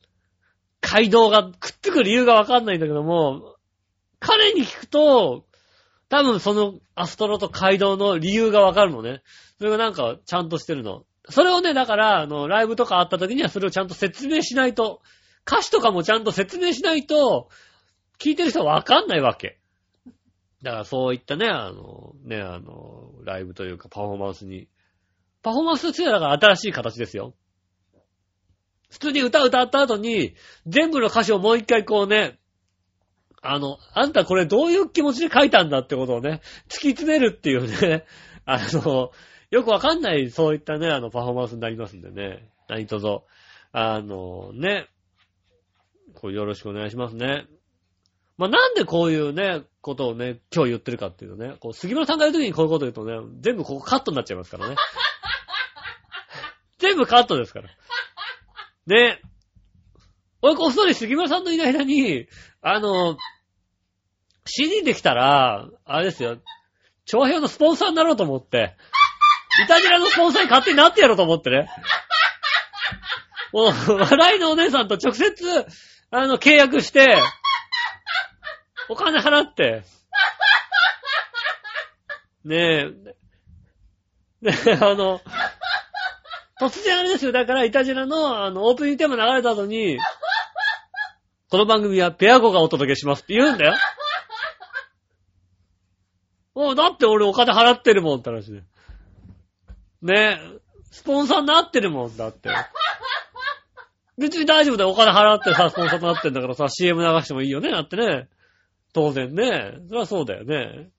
[0.80, 3.56] 街道がくっつく理由がわかんないんだけども、
[4.18, 5.44] 彼に聞くと、
[6.08, 9.22] 多分そのアストロと街道の理由がわかるのね。
[9.58, 11.04] それがなんかちゃんとしてるの。
[11.28, 15.02] それをね、だから、あの、ライブとかあった時にはそれをちゃんと説明しないと、
[15.46, 17.48] 歌詞とかもちゃんと説明しないと、
[18.18, 19.58] 聞いてる人はわかんないわけ。
[20.62, 24.68] だからそういったね、あの、ね、あの、ライブというかパフォーマンスに。
[25.42, 27.34] パフォーマンスとしてはだから新しい形ですよ。
[28.90, 30.34] 普通に歌歌った後に、
[30.66, 32.38] 全部の歌詞をもう一回こうね、
[33.42, 38.04] あの、あんたこれどういう気持ちで書いたんだってことをね、突き詰めるっていうね、
[38.44, 39.12] あの、
[39.50, 42.50] よくわかんない、そういったね、あの、パフォーマンスになりますんでね。
[42.68, 43.06] 何卒、
[43.72, 44.88] あの、ね、
[46.14, 47.46] こうよろしくお願いしますね。
[48.38, 54.76] まあ、なんでこういうね、ことをね、今日言ってるかっていうとね、こう、杉村さんが言うときにこういうこと言うとね、全部ここカットになっちゃいますからね。
[56.78, 57.70] 全部カットですから。
[58.86, 59.20] ね。
[60.42, 62.28] 俺こっそり杉村さんのいない間に、
[62.60, 63.16] あの、
[64.44, 66.38] CD できたら、あれですよ、
[67.06, 68.76] 長編のスポンサーになろうと思って、
[69.64, 71.68] イタジラのスポンサーに勝手になってやろうと思ってね。
[73.52, 75.66] もう、笑いのお姉さんと直接、
[76.10, 77.18] あの、契約して、
[78.88, 79.84] お金払って、
[82.44, 82.90] ねえ、
[84.40, 85.20] ねえ、あの、
[86.60, 87.32] 突然あれですよ。
[87.32, 89.98] だから、イタジラの、あの、オープニングテーマ流れた後に、
[91.50, 93.74] この番組はペア語がお届けしますって言うんだよ。
[96.54, 98.62] おだって俺お金払ってるもんって話で。
[100.02, 102.50] ねえ、スポンサーになってるもんだって。
[104.16, 104.90] 別に大丈夫だよ。
[104.90, 107.70] お金払ってさ、スポンサーとなってんだからさ、CM 流してもいいよね。
[107.70, 108.28] だってね。
[108.92, 109.78] 当然ね。
[109.88, 110.90] そりゃそうだよね。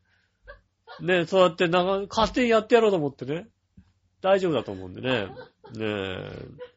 [1.02, 3.47] ねそうやってなんか、勝手にやってやろうと思ってね。
[4.21, 5.28] 大丈夫だと思うんでね。
[5.73, 5.86] ね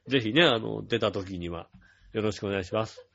[0.07, 1.69] え、ぜひね、あの、出た時には、
[2.13, 3.07] よろしくお願いします。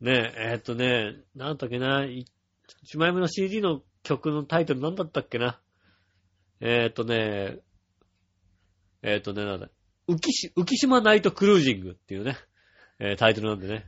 [0.00, 2.24] ねえ、えーっとね、なんだっけな、1
[2.96, 5.60] 枚目の CD の曲のタイトルなんだったっけな。
[6.60, 7.58] えーっとね、
[9.02, 9.68] えーっとね、なんだ、
[10.08, 12.36] 浮し、浮島ナイトクルージングっていうね、
[12.98, 13.86] えータイトルなんでね。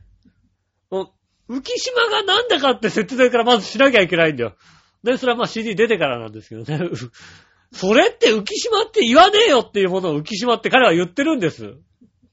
[1.49, 4.55] 浮島がなんだかって説明からまずしなきゃいけないんだよ。
[5.03, 6.89] で、それはまあ CD 出てからなんですけどね。
[7.73, 11.75] それって浮島って言わねえよっていうものを浮島って彼は言ってるんです。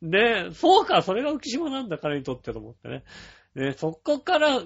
[0.02, 3.04] で、そうか、それが浮島なんだ、彼にとってと思ってね。
[3.54, 4.62] で、そこから、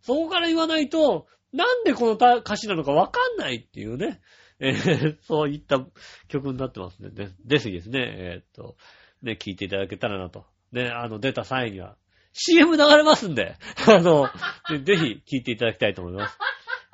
[0.00, 4.20] そこから言わないと、なんでこの歌歌詞なのかわかんないっていうね。
[4.60, 5.84] えーそういった
[6.26, 7.10] 曲になってますね。
[7.10, 8.76] で、ぜひですね、えーっと、
[9.22, 10.46] ね、聴いていただけたらなと。
[10.72, 11.96] ね、あの、出た際には、
[12.38, 13.56] CM 流れますんで、
[13.88, 14.28] あの、
[14.70, 16.38] ぜぜひ聴いていただきたいと思います。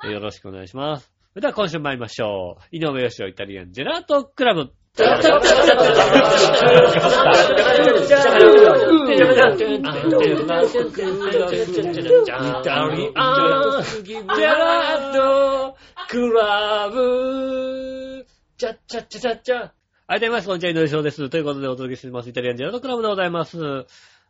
[0.03, 1.11] えーよろしくお願いします。
[1.33, 2.63] それでは今週参りましょう。
[2.75, 4.61] 井上義雄イタリアンジェラートクラブ。
[4.61, 5.09] イタリ
[14.17, 15.75] アンジェラート
[16.07, 18.25] クラブ。
[18.57, 19.71] チャッチャッチャチャッチャ。
[20.07, 21.29] はい、どうもみなさん、こんにちは、井上義雄です。
[21.29, 22.29] ということでお届けしています。
[22.29, 23.85] イタリアンジェラートクラブでございます。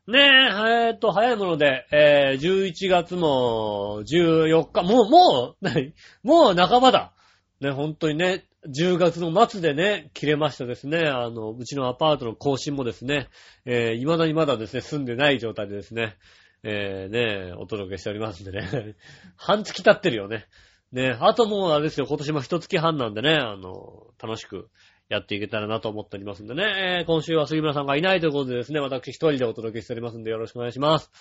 [0.07, 5.95] ねえ、えーっと、早いもので、えー、11月も14日、もう、もう、何？
[6.21, 7.11] もう半ばだ。
[7.59, 13.29] ね、本当にね、10月の末でね、切れましたですね、あの、うちのアパートの更新もですね、
[13.65, 16.17] えー、未だにまだですね、住んでない状態でですね、
[16.61, 18.95] えー、ね、お届けしておりますんでね、
[19.37, 20.45] 半月経ってるよね。
[20.91, 24.69] ね、あともうあれですよ、今年も一月半なんでね、あの、楽しく
[25.09, 31.11] やっていけたらなと思っておりますんでね、えー、今週は杉村さんがいないということでですね、私一人でお届けしておりますんでよろしくお願いします。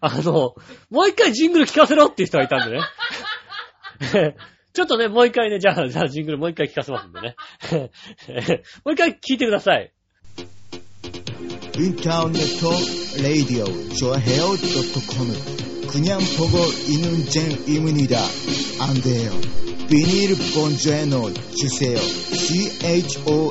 [0.00, 0.54] あの、
[0.90, 4.34] もう一回ジングル聞かせろっていう人がいたんでね。
[4.72, 7.36] ちょっとね、もう一回ね、じゃあ、じゃあジングルもう一回聞かせますんでね。
[8.84, 9.92] もう一回聞いてください。
[11.76, 15.34] インターネット、ラディオ、ジョアヘオドットコム、
[15.90, 19.73] クニャンポゴ、イヌンジェン、イムニダ、アンデヨ。
[19.90, 21.36] ビニールボンジェノ受
[21.68, 23.44] 精 CHOAHEYOFM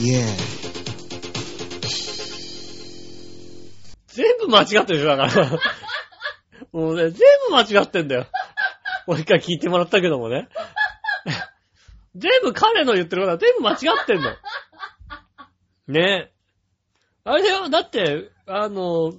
[0.00, 0.60] Yeah
[4.06, 5.50] 全部間違ってるでしょ、だから。
[6.72, 8.26] もうね、全部間違ってんだよ。
[9.06, 10.48] もう一回聞いてもらったけどもね。
[12.14, 14.30] 全部彼の言ってることは全部間違ってんの。
[15.88, 16.32] ねえ。
[17.24, 19.14] あれだよ、だって、あの、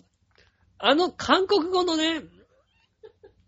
[0.77, 2.21] あの韓国語のね、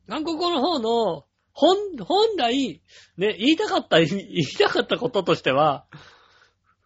[0.08, 2.82] 韓国語の方の、本、本来、
[3.18, 5.86] ね、言いたかった、言いたかったこととしては、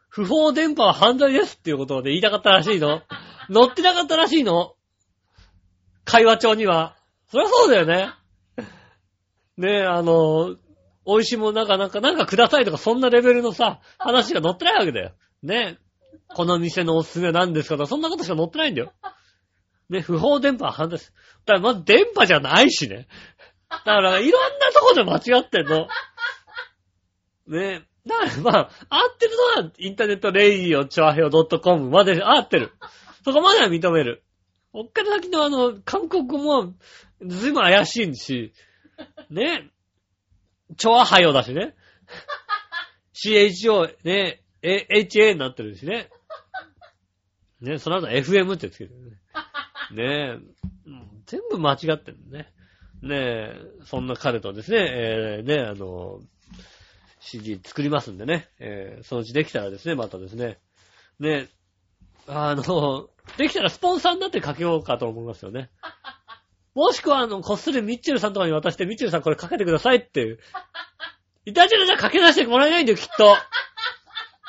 [0.09, 3.03] 不法電波は犯罪ですっていうことで言いたかったらしいの。
[3.49, 4.73] 乗ってなかったらしいの。
[6.05, 6.97] 会話帳には。
[7.31, 8.09] そりゃそうだよね。
[9.57, 10.55] ねえ、あの、
[11.05, 15.11] 美味しいもんなんかなんか、なんかくださいとかそんなレベルのさ、話が載ってないわけだよ。
[15.41, 15.87] ねえ。
[16.33, 18.91] この店のおすすめなんですかとか、そんなことしか載ってないんだよ。
[19.89, 21.13] ね、不法電波は犯罪です。
[21.45, 23.07] だからまず電波じゃないしね。
[23.69, 25.87] だから、いろんなとこで間違ってんの。
[27.47, 32.71] ねだからまあ、合ってるのは、インターネットレイディオチョアヘオ .com まで合ってる。
[33.23, 34.23] そこまでは認める。
[34.73, 36.73] おっから先のあの、韓国も、
[37.25, 38.53] ずいぶん怪しいし、
[39.29, 39.69] ね。
[40.77, 41.75] チョアハヨだしね。
[43.13, 46.09] CHO、ね、HA になってるしね。
[47.61, 49.17] ね、その後 FM ってつけてるね。
[49.91, 50.39] ねえ、
[51.25, 52.51] 全部間違ってるね。
[53.01, 56.19] ねえ、そんな彼とですね、えーね、あの、
[57.19, 60.59] CD 作りますんでね、えーそのうちできたらですね、またですね、
[61.19, 61.47] ねえ、
[62.27, 65.69] あの、できたらスポンサーになってかけようかと思いますよね。
[66.75, 70.39] もしくは、あの、こっそりミッチェルさんとかに渡して、ミッチェルさんこれかけてくださいっていう。
[71.45, 73.35] いたじらじゃかけ出してもらえないんだよ、きっと。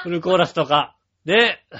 [0.03, 0.97] フルコーラスとか。
[1.25, 1.65] ね。
[1.73, 1.77] い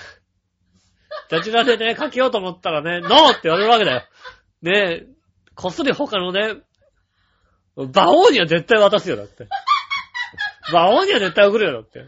[1.29, 4.03] たじらでね、かけようと思ったらね、 ノーって言われるわけだよ。
[4.63, 5.07] ねえ
[5.55, 6.57] こっそり他のね、
[7.77, 9.49] 馬王には絶対渡すよ、だって。
[10.71, 12.05] 馬王には絶対送るよ、だって。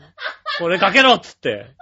[0.58, 1.74] これかけろっつって。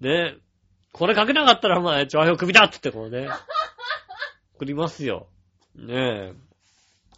[0.00, 0.46] ねえ
[0.92, 3.28] これかけなかったらお前、調和表首だっつって、こうね。
[4.54, 5.28] 送りますよ。
[5.74, 6.32] ね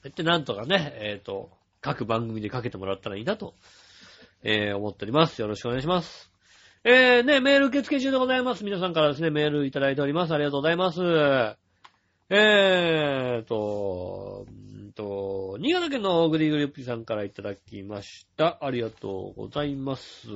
[0.04, 0.08] え。
[0.08, 3.54] ってなんとかね、えっ、と、各番組でかけてもらったらいいなと、
[4.42, 5.40] えー、思っております。
[5.40, 6.30] よろしくお願いします。
[6.84, 8.64] えー、ね、メール受付中でございます。
[8.64, 10.34] 皆さんからですね、メールいただいております。
[10.34, 11.00] ありがとうございます。
[12.30, 18.58] えーと、んーと、新潟県のグリグリッピーさんからいただきました。
[18.60, 20.28] ありがとうございます。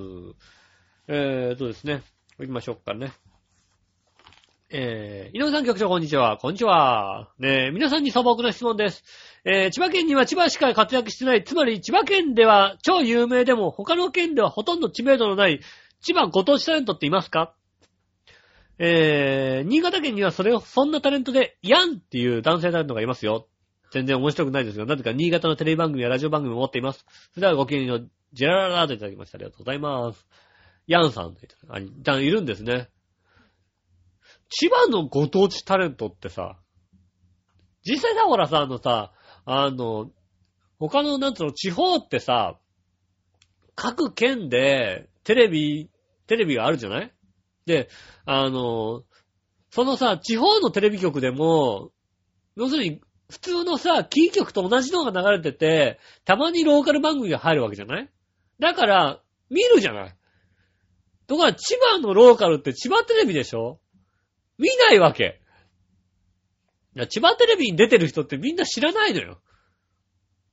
[1.06, 2.02] えーとですね、
[2.40, 3.12] 行きましょうかね。
[4.74, 6.38] えー、井上さん局長こんにちは。
[6.38, 7.28] こんにちは。
[7.38, 9.04] ね、皆さんに素朴な質問です。
[9.44, 15.60] えー、千葉県には千葉しか活躍してない、つまり千葉県では超有名でも他の県ではほとんど知名度のない
[16.02, 17.54] 千葉ご当地タレントっていますか？
[18.78, 23.46] えー、新潟県にはそれを、そんなタレントで、ヤンっていう男性タレントがいますよ。
[23.92, 27.04] 全然面白くないですが、なぜか新潟のテレビ番組やラジオ番組を持っています。
[27.34, 29.36] それではごきげんよう、ジェラララといただきました。
[29.36, 30.26] ありがとうございます。
[30.88, 31.36] ヤンさん
[31.68, 32.88] あいたいるんですね。
[34.48, 36.56] 千葉のご当地タレントってさ、
[37.84, 39.12] 実際だほらさ、あのさ、
[39.44, 40.10] あの、
[40.78, 42.58] 他のなんつうの、地方ってさ、
[43.76, 45.90] 各県でテレビ、
[46.26, 47.12] テレビがあるじゃない？
[47.66, 47.88] で、
[48.24, 49.04] あの、
[49.70, 51.90] そのさ、地方のテレビ局でも、
[52.56, 58.10] 要するに、普通のさ、キー局と同じのが流れてて、たまにローカル番組が入るわけじゃない？
[58.58, 60.14] だから、見るじゃない？
[61.26, 63.80] ところが、千葉のローカルって千葉テレビでしょ？
[64.58, 65.40] 見ないわけ。
[67.08, 69.40] 千葉テレビに出てる人ってみんな知らないのよ。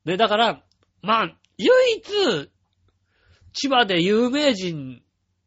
[0.05, 0.63] ね、だから、
[1.01, 2.49] まあ、唯一、
[3.51, 5.01] 千葉で有名人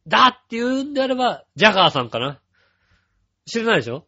[0.07, 2.41] だって言うんであれば、ジャガーさんかな？
[3.47, 4.07] 知らないでしょ？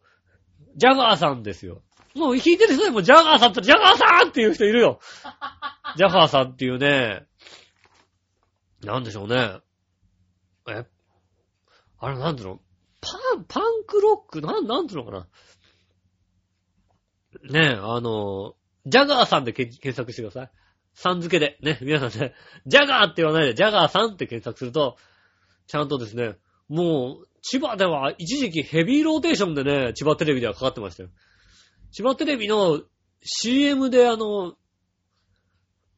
[0.75, 1.81] ジャガーさんですよ。
[2.15, 4.99] もう弾いてる人でもジャガーさんとジャガーさんっていう人いるよ。
[5.97, 7.25] ジャガーさんっていうね、
[8.83, 9.59] なんでしょうね。
[10.69, 10.85] え？
[11.99, 12.59] あれなんていうの？
[13.01, 14.41] パン、パンクロック？
[14.41, 15.27] なん、なんていうのかな？
[17.61, 18.55] ねえ、あの、
[18.85, 20.51] ジャガーさんで検索してください。
[20.93, 21.57] さん付けで。
[21.61, 22.33] ね、皆さんね、
[22.65, 24.97] ジャガーって言わないで、ジャガーさんって検索すると、
[25.67, 26.35] ちゃんとですね、
[26.69, 31.09] もう、千葉では一時期ヘビーローテーションでね、千葉テレビではかかってましたよ。
[31.91, 32.81] 千葉テレビの
[33.21, 34.55] CM であの、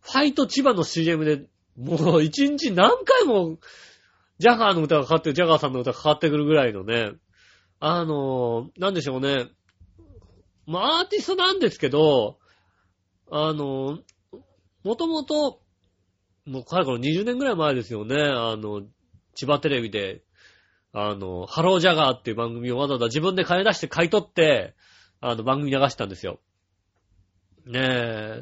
[0.01, 3.60] ファイト千葉の CM で、もう一日何回も、
[4.39, 7.12] ジャガーの歌がかかって、ジャガーさんの歌がかかってくるぐらいのね、
[7.80, 9.49] あの、なんでしょうね。
[10.65, 12.39] まあ、アーティストなんですけど、
[13.32, 13.99] あの、
[14.84, 15.62] もともと、
[16.45, 18.84] もう彼から20年ぐらい前ですよね、あの、
[19.38, 20.23] 千葉テレビで、
[20.93, 24.73] あの、ハロージャガーっていう番組をわざわざ自分で買い出して買い取って、
[25.21, 26.39] あの、番組流したんですよ。
[27.67, 28.41] ねえ。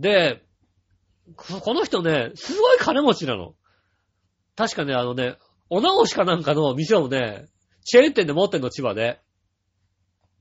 [0.00, 0.42] で、
[1.36, 3.54] この人ね、すごい金持ちなの。
[4.56, 5.36] 確かね、あのね、
[5.70, 7.46] お直しかなんかの店をね、
[7.84, 9.20] チェーン店で持ってんの、千葉で。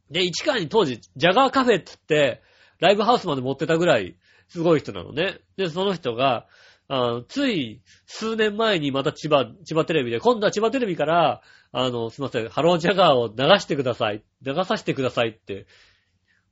[0.10, 2.42] で、市川に当時、ジャガーカフェって言って、
[2.80, 5.38] ライブハウスまで持ってたぐらい、すごい人なのね。
[5.56, 6.48] で、その人が、
[6.94, 14.26] あつい数年前にまた千葉、千葉テレビで、今度は千葉テレビから、あの、すいません、ハロージャガーを流してください。
[14.42, 15.68] 流させてくださいって。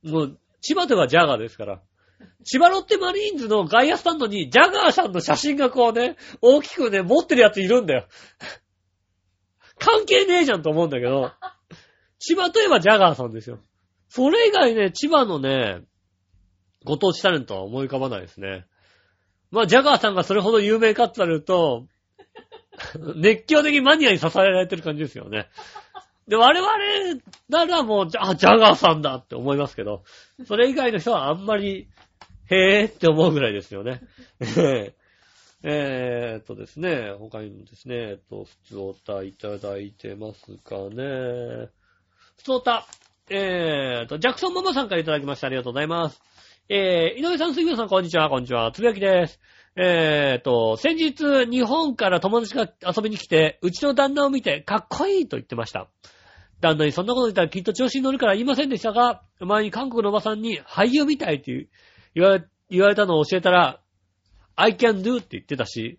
[0.02, 1.82] もう、千葉ではジャガーですから。
[2.44, 8.08] 千葉ロッテマリーンズの外野スタンドにジャガーさんの写真がこうね、大きくね、持ってるやついるんだよ。
[9.78, 11.32] 関係ねえじゃんと思うんだけど、
[12.18, 13.58] 千葉といえばジャガーさんですよ。
[14.08, 15.82] それ以外ね、千葉のね、
[16.84, 18.64] ご当地タレントは思い浮かばないですね。
[19.50, 21.86] まあ、ジャガーさんがそれほど有名かって言われると、
[23.16, 25.48] 熱狂的マニアに支えられてる感じですよね。
[26.28, 30.04] で、我々ならもう、あ、ジャガーさんだって思いますけど、
[30.46, 31.88] それ以外の人はあんまり、
[32.48, 34.00] へーって思うぐらいですよね。
[35.62, 41.68] えーっとですね、他にもですね、えっと、普通おたいただいてますかね。
[42.38, 42.86] 普通おた、
[43.28, 45.48] えーっと、ジャクソンママさんからいただきました。
[45.48, 46.22] ありがとうございます。
[46.72, 48.70] えー、井上さん、杉村さん、こんにちは、こんにちは。
[48.70, 49.40] つぶやきです。
[49.74, 55.88] えーと、先日、日本から友達が遊びに来て、うちの旦那を見て、かっこいいと言ってました。
[56.60, 61.66] 旦那にそんなこと言ったらきっと調子に乗るから言いませんでしたが、前に韓国のおばさんに俳優みたいって
[62.14, 63.80] 言われ、言われたのを教えたら、
[64.54, 65.98] I can do って言ってたし、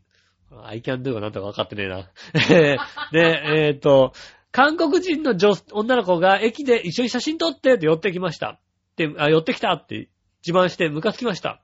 [0.64, 2.10] I can do がなんとか分かってねえな。
[3.12, 4.14] で、えーと、
[4.54, 8.58] 韓国人の女、女の子が駅で一緒に写真撮ってって寄ってきました。
[8.96, 10.08] で、あ、寄ってきたって
[10.46, 11.62] 自慢してムカつきました。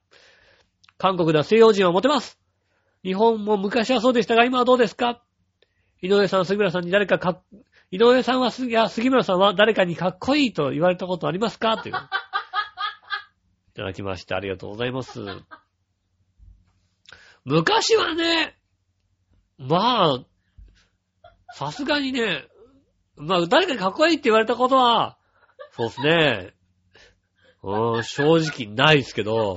[0.97, 2.39] 韓国では西洋人はモテます。
[3.03, 5.21] 日本も昔はそうでしたが、今はどうですか？
[6.01, 7.41] 井上さん、杉村さんに誰かか
[7.89, 11.77] 井上さんは、いや、杉村さんは誰かにかっこいいと言われたことありますか？
[11.77, 11.95] という。
[11.95, 11.97] い
[13.75, 15.21] ただきまして、ありがとうございます。
[17.45, 18.57] 昔はね、
[19.57, 20.25] まあ、
[21.53, 22.45] さすがにね、
[23.15, 25.17] まあ、誰かにかっこいいって言われたことは、
[25.71, 26.53] そうですね。
[27.63, 29.55] うん、正直ないですけど、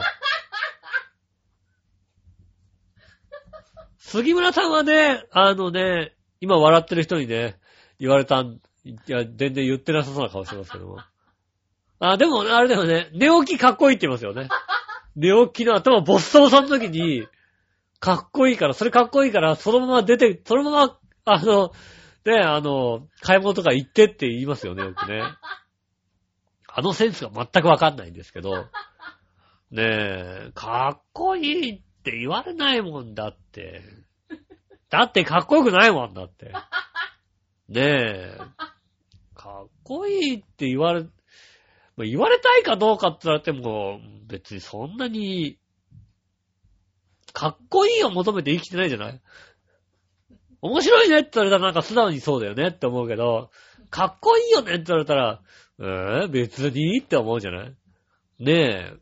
[3.99, 7.59] 杉村さんはね、あのね、今笑ってる人にね、
[8.01, 10.99] 言われたん、いや、全然言ってなさそうな顔してますけども。
[12.01, 14.49] あ、でも、あれだよね、寝起きかっこいいって言いますよね。
[15.15, 17.29] 寝起きの頭ボッサボサの時に、
[18.01, 21.73] かっこいいから、それかっこいいから、そのまま出て、そのまま、あの、
[22.25, 25.23] ね、あの、買い物とか行ってって言いますよね、よくね。
[26.73, 28.67] あのセンスが全くわかんないんですけど、
[29.71, 33.83] ねえ、かっこいいって言われないもんだって。
[34.89, 36.53] だってかっこよくないもんだって。
[37.69, 38.39] ねえ、
[39.35, 41.05] かっこいいって言われ、
[41.99, 45.59] 言われたいかどうかって言われても、別にそんなに、
[47.33, 49.21] かっこいいを求めて生きてないじゃない？
[50.63, 53.51] 面白いねって言われたらなんか素直にそうだよねって思うけど、
[53.91, 55.41] かっこいいよねって言われたら、
[55.81, 57.75] えー、別にって思うじゃない？
[58.39, 58.97] ねえ。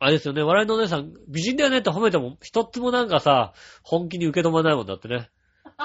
[0.00, 5.30] あれですよね、笑いのお姉さん、美人だよねって褒めても、一つもなんかさ、本気に受け止まらないもんだってね。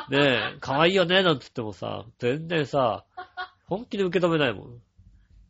[0.09, 3.03] ねえ、可愛いよねなんつってもさ、全然さ、
[3.67, 4.81] 本気で受け止めないもん。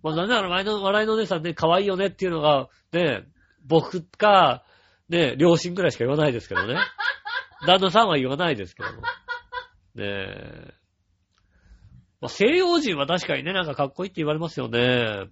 [0.01, 3.23] まあ、なんなら笑いの、笑いのお姉さんね、可愛いよねっていうのが、ねえ、
[3.65, 4.63] 僕か、
[5.09, 6.75] ねえ、両親ぐらいしか言わないですけどね。
[7.67, 9.01] 旦那さんは言わないですけども。
[9.01, 9.03] ね
[9.97, 10.73] え。
[12.21, 15.27] まあ、西洋人は確かにね、なんかかっこいいって言われますよね。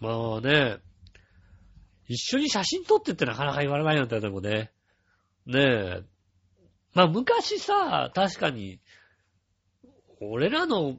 [0.00, 0.78] まあね、
[2.08, 4.72] 一緒に写真撮ってってなかなか言われないよね、でもね。
[5.46, 6.02] ねえ。
[6.94, 8.80] まあ昔さ、確かに、
[10.20, 10.98] 俺らの、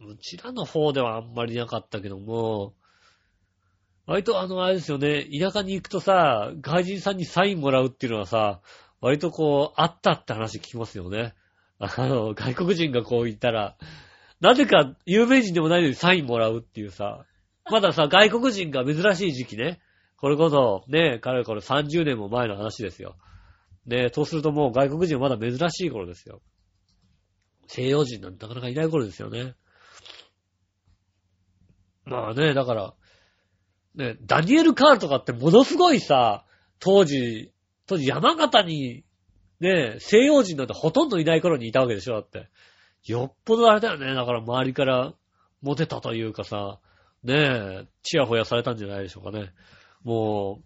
[0.00, 2.74] うちらの方ではあんまりなかったけども、
[4.06, 8.60] 割とあの、あれですよね、田舎に行くとさ、外人さんにサインもらうっていうのはさ、
[9.00, 11.34] 割とこう、あったって話聞きますよね。
[11.78, 13.76] あの、外国人がこう言ったら、
[14.40, 17.24] なぜか有名人でもないのにサインもらうっていうさ、
[17.70, 19.80] まださ、外国人が珍しい時期ね。
[20.16, 23.16] これこそ、ね、彼これ30年も前の話ですよ。
[23.86, 26.40] ね、そうするともう外国人はまだ珍しい頃ですよ。
[27.66, 29.54] 西洋人なんてなかなかいない頃ですよね。
[32.04, 32.94] まあね、だから、
[33.94, 36.44] ね、ダニエル・カールとかってものすごいさ、
[36.80, 37.52] 当時、
[37.86, 39.04] 当時山形に、
[39.60, 42.48] ね、西洋人なんてほとんどいない頃にいたわけでしょ、だって。
[43.06, 44.14] よっぽどあれだよね。
[44.14, 45.14] だから周りから
[45.62, 46.78] モテたというかさ、
[47.22, 49.52] ねえ、チヤホヤされたんじゃないでしょうかね。
[50.02, 50.60] も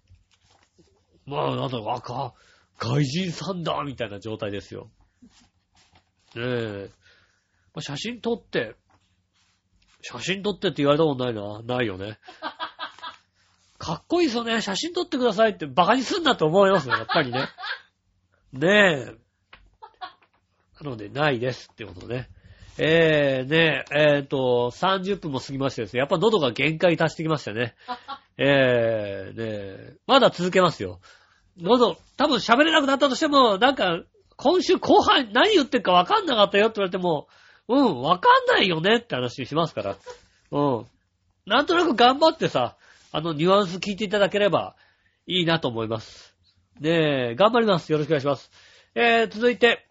[1.26, 2.34] う、まあ、なんだろう、あか、
[2.78, 4.90] 外人さんだみたいな状態ですよ。
[6.34, 6.90] ねえ。
[7.74, 8.74] まあ、写真撮って、
[10.02, 11.62] 写真撮ってって言われたことないな。
[11.62, 12.18] ないよね。
[13.78, 14.60] かっこいいですよね。
[14.60, 17.48] 写真撮ってくださいってバカにすんなと思いますよ、やっぱりね。
[18.52, 19.14] ねえ。
[20.80, 22.28] なので、ないですってことね。
[22.78, 27.74] えー、ねえ、えっ、ー、と、30分も過ぎましてですね、やっぱ喉が限界達してきましたね。
[28.38, 31.00] えー、ねえ、まだ続けますよ。
[31.60, 34.02] 喉、多分喋れなくなったとしても、なんか、
[34.36, 37.26] 今週後半何言ってるか分かんなかったよって言われても、
[37.66, 39.96] うん、分かんないよねって話しますから。
[40.52, 40.86] うん。
[41.46, 42.76] なんとなく頑張ってさ、
[43.10, 44.76] あのニュアンス聞いていただければ
[45.26, 46.27] いいなと思います。
[46.80, 47.90] ねえ、頑張ります。
[47.90, 48.50] よろしくお願いします。
[48.94, 49.84] えー、続いて、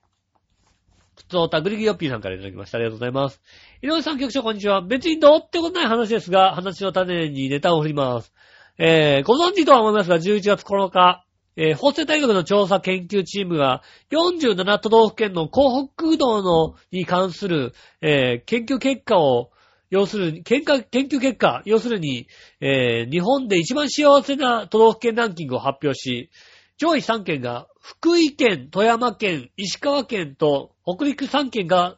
[1.17, 2.77] 普通たぐりぎよっぴーさんからいただきました。
[2.77, 3.41] ありがとうございます。
[3.81, 4.81] 井上さん局長こんにちは。
[4.81, 8.31] 別にどうってことない話ですが、話の種にネタを振ります。
[8.77, 11.25] えー、ご存知とは思いますが、11月9日、
[11.57, 13.81] えー、法政大学の調査研究チームが
[14.11, 19.49] 47都道府県の幸福度のに関する、えー、研究結果を、
[19.89, 22.27] 要するに、研究結果、要するに、
[22.61, 26.29] えー、日本で一番幸せな都道府県ランキングを発表し、
[26.77, 31.97] 上位3県が福井県、富山県、石川県と北陸3県が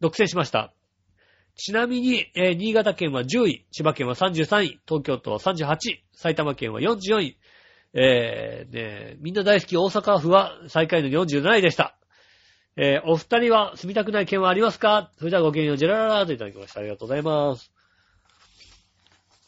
[0.00, 0.72] 独占しました。
[1.56, 7.38] ちなみに、えー、新潟県は10位、千葉県は33位、東京都は38位、埼玉県は44位、
[7.94, 11.96] えー、ね、みんな大好き大阪府は最下位の47位でした。
[12.76, 15.10] えー、お二人は住みたくない県はありますか？
[15.18, 16.80] それではごきげんよう、ジェラララーといただきました。
[16.80, 17.72] ありがとうございます。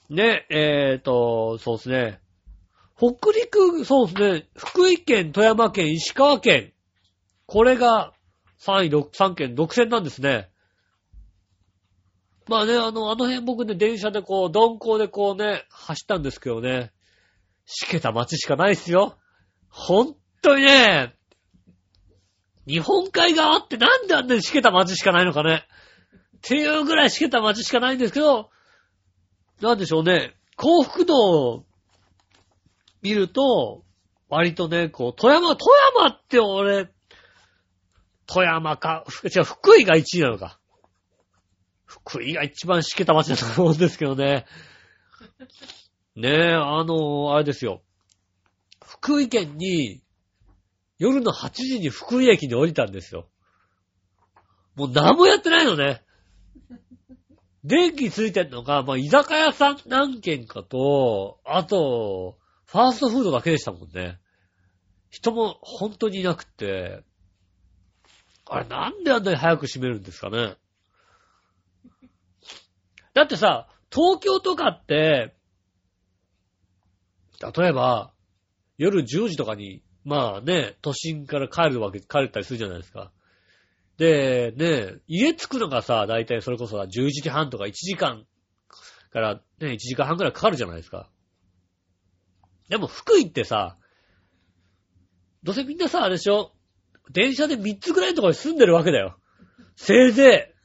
[0.08, 2.20] ね、えーと、そうですね。
[2.98, 4.48] 北陸、そうですね。
[4.56, 6.72] 福井県、富山県、石川県。
[7.46, 8.12] これが
[8.60, 10.50] 3位、6 3県独占なんですね。
[12.48, 16.90] まあね、あの、あの辺僕ね、電車でこう、鈍行でこうね、走ったんですけどね。
[17.66, 19.16] しけた街しかないっすよ。
[19.68, 21.14] ほんとにね、
[22.66, 25.66] 日本海側ってなんであんなにしけた街しかないのかね。
[26.38, 28.50] っていうぐらいしけた街しかないんですけど、
[29.60, 30.34] なんでしょうね。
[30.56, 31.64] 幸福度
[33.02, 33.84] 見ると、
[34.28, 36.90] 割とね、こう、富山、富山って俺、
[38.26, 40.58] 富山か、違う、福井が1位なのか。
[41.86, 44.44] 福井が一番しけた街だと思うんですけどね。
[46.14, 47.82] ねえ、あの、あれですよ。
[48.84, 50.02] 福井県に、
[50.98, 53.28] 夜の8時に福井駅に降りたんですよ。
[54.74, 56.02] もう何もやってないのね。
[57.64, 62.38] 電気ついてんのが、まあ、居酒屋さん何軒かと、あと、
[62.68, 64.18] ファーストフードだけでしたもんね。
[65.08, 67.02] 人も本当にいなくて、
[68.44, 70.56] あれなんであんなに早く閉めるんですかね。
[73.14, 75.34] だってさ、東京とかって、
[77.40, 78.12] 例えば、
[78.76, 83.12] 夜10時とかに、まあね、都心から帰るわけ、帰ったりするじゃないですか。
[83.96, 88.26] で、ね、家着くのがさ、だいたいそれこそ11時半とか1時間
[89.10, 91.08] からね、1時間半くらいかかるじゃないですか。
[92.68, 93.76] でも福井ってさ、
[95.42, 96.52] どうせみんなさ、あれでしょ？
[97.10, 99.18] 電車で3つぐらいのところに住んでるわけだよ。
[99.76, 100.58] せいぜい。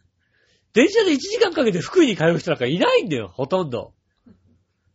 [0.74, 3.94] 電車で1時間かけて福井に通う人なんかいないんだよ、ほとんど。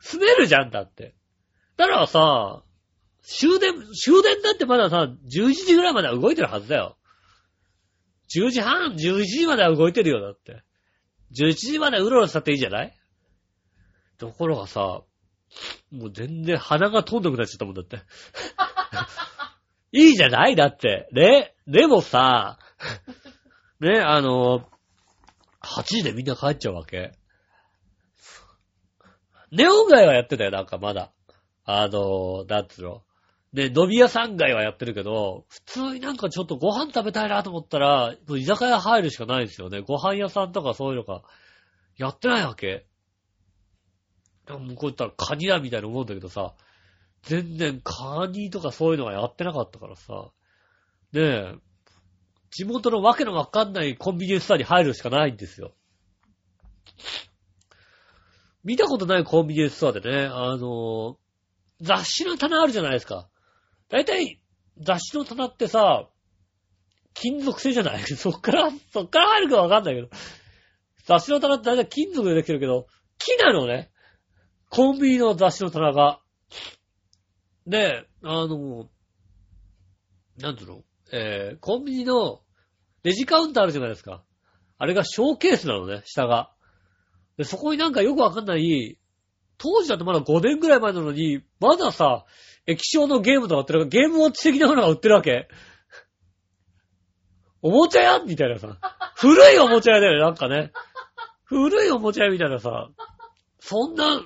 [0.01, 1.15] 住めるじゃんだって。
[1.77, 2.63] だからさ、
[3.23, 6.99] 終電、終電だってまださ、11時ぐらいまでは動いてるはずだよ。
[8.35, 10.63] 10時半、11時までは動いてるよ、だって。
[11.39, 12.95] 11時までうろうろしたっていいじゃない？
[14.19, 15.03] ところがさ、
[15.91, 17.99] もう全然鼻が飛んでくなっちゃったもんだって。
[19.93, 20.57] いいじゃない？
[20.57, 21.09] だって。
[21.13, 21.55] ね？
[21.67, 22.59] でもさ、
[23.81, 24.69] ね、あの、
[25.63, 27.13] 8時でみんな帰っちゃうわけ。
[29.51, 31.11] ネオン街はやってたよ、なんかまだ。
[31.65, 33.03] あの、なんつうの？
[33.55, 39.81] で、飲み屋さん街はやってるけど、普通になんかちょっとご飯食べたいなと思ったら、居酒屋入るしかないですよね。
[39.81, 41.23] ご飯屋さんとかそういうのが、
[41.97, 42.87] やってないわけ。
[44.55, 46.55] も向こう行ったらカニだみたいな思うんだけどさ、
[47.23, 50.31] 全然カニとかそういうのはやってなかったからさ、
[51.13, 51.55] ねえ、
[52.51, 55.73] 地元のわけのわかんないコンビニエンスストアに入るしかないんですよ。
[58.65, 61.17] 見たことないコンビニエンスストアでね、あの、
[61.81, 63.29] 雑誌の棚あるじゃないですか。
[63.89, 64.41] だいたい
[64.81, 66.09] 雑誌の棚ってさ、
[67.15, 68.03] 金属製じゃない？
[68.17, 70.09] そっから、そっから入るかわかんないけど。
[71.05, 72.87] 雑誌の棚ってだいたい金属でできてるけど、
[73.19, 73.91] 木なのね。
[74.71, 76.21] コンビニの雑誌の棚が。
[77.66, 78.89] で、あの、
[80.39, 80.83] なんていうの？
[81.11, 82.41] えー、コンビニの
[83.03, 84.23] レジカウンターあるじゃないですか。
[84.79, 86.51] あれがショーケースなのね、下が。
[87.37, 88.99] で、そこになんかよくわかんない、
[89.57, 92.25] 当時だとまだ5年ぐらい前なのに、まださ、
[92.66, 95.49] 液晶のゲームとか売ってるゲームウォッチ的なものが売ってるわけ。
[97.62, 98.79] おもちゃ屋みたいなさ。
[99.16, 100.71] 古いおもちゃ屋だよね、なんかね。
[101.45, 102.91] 古いおもちゃ屋みたいなさ。
[103.59, 104.23] そんな、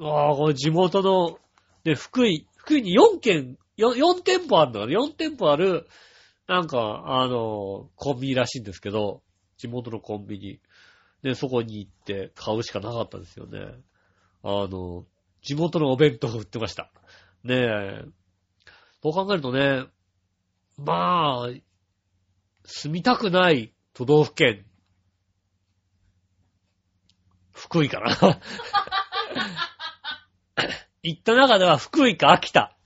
[0.00, 1.38] ああ、これ地元の、
[1.84, 5.86] で、福井、福井に4軒、4, 4店舗あるんだから、4店舗ある、
[6.46, 9.22] なんか、あの、コンビニらしいんですけど、
[9.56, 10.60] 地元のコンビニ。
[11.22, 13.60] で、そこに行って買うしかなかったですよね。
[14.42, 15.04] あの、
[15.42, 16.90] 地元のお弁当を売ってました。
[17.44, 18.04] ねえ。
[19.02, 19.86] そう考えるとね、
[20.76, 21.50] まあ、
[22.64, 24.64] 住みたくない都道府県、
[27.52, 28.40] 福井かな。
[31.02, 32.76] 行った中では福井か秋田。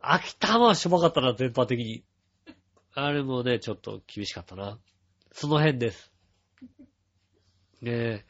[0.00, 2.04] 秋田はしょぼかったな、全般的に。
[2.94, 4.78] あれもね、ちょっと厳しかったな。
[5.32, 6.12] その辺です。
[7.80, 8.24] ねえ。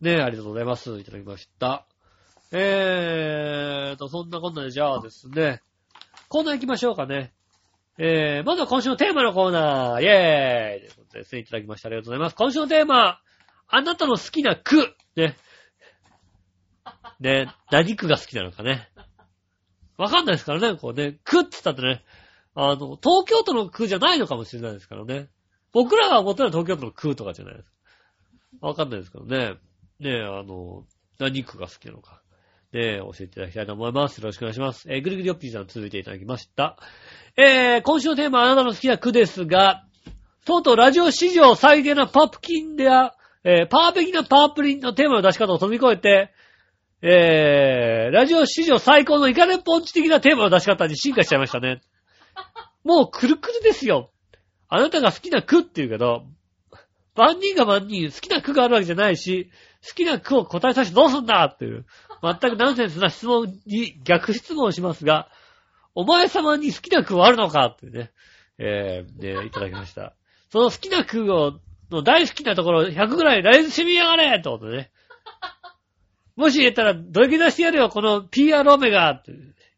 [0.00, 0.98] ねえ、ありがとうございます。
[0.98, 1.86] いただきました。
[2.52, 5.62] えーと、そんなこんなで、じゃあですね、
[6.28, 7.32] コーナー行きましょうかね。
[7.96, 11.88] えー、まずは今週のテーマのコーナー、イェーイということですね、いただきました。
[11.88, 12.36] ありがとうございます。
[12.36, 13.20] 今週のテーマ、
[13.68, 14.94] あなたの好きな句。
[15.16, 15.36] ね。
[17.24, 18.86] ね、何句が好きなのかね。
[19.96, 22.04] わかんないですからね、こうね、句って言ったってね、
[22.54, 25.28] あの、東京都の区じゃないのかもしれないですからね。
[25.72, 27.72] 僕らが思ったら東京都の区とかじゃないです。
[28.60, 29.54] わかんないですけどね。
[30.00, 30.84] ねえ、あの、
[31.18, 32.20] 何区が好きなのか。
[32.74, 34.18] ね、教えていただきたいと思います。
[34.18, 34.86] よろしくお願いします。
[34.92, 36.76] えーぐりぐりよっぴーさん続いていただきました。
[37.36, 39.86] えー、今週のテーマはあなたの好きな区ですが、
[40.44, 43.14] とうとうラジオ史上最低なパプキンでや、
[43.44, 46.33] えー、パーペキなパープリンのテーマの出し方を飛び越えて、
[47.02, 51.82] えー、ラジオ史上最高のイカレポンチ的なテーマの出し方に進化しちゃいましたね。
[52.84, 54.10] もうくるくるですよ。
[54.68, 56.24] あなたが好きな句って言うけど、
[57.14, 59.50] 万人が万人好きな句があるわけじゃないし、
[59.86, 61.86] 好きな句を答えさせてどうすんだっていう、
[62.22, 65.28] 全くナンセンスな質問に逆質問しますが、
[65.94, 68.10] お前様に好きな句はあるのかってね、
[68.58, 70.14] えー、ね、いただきました。
[70.50, 74.90] その好きな句を、の大好きなところ100ぐらいライズしてみやがれってことでね。
[76.36, 79.36] もし言えたら、どぎ出してやるよ、この PR オメガってい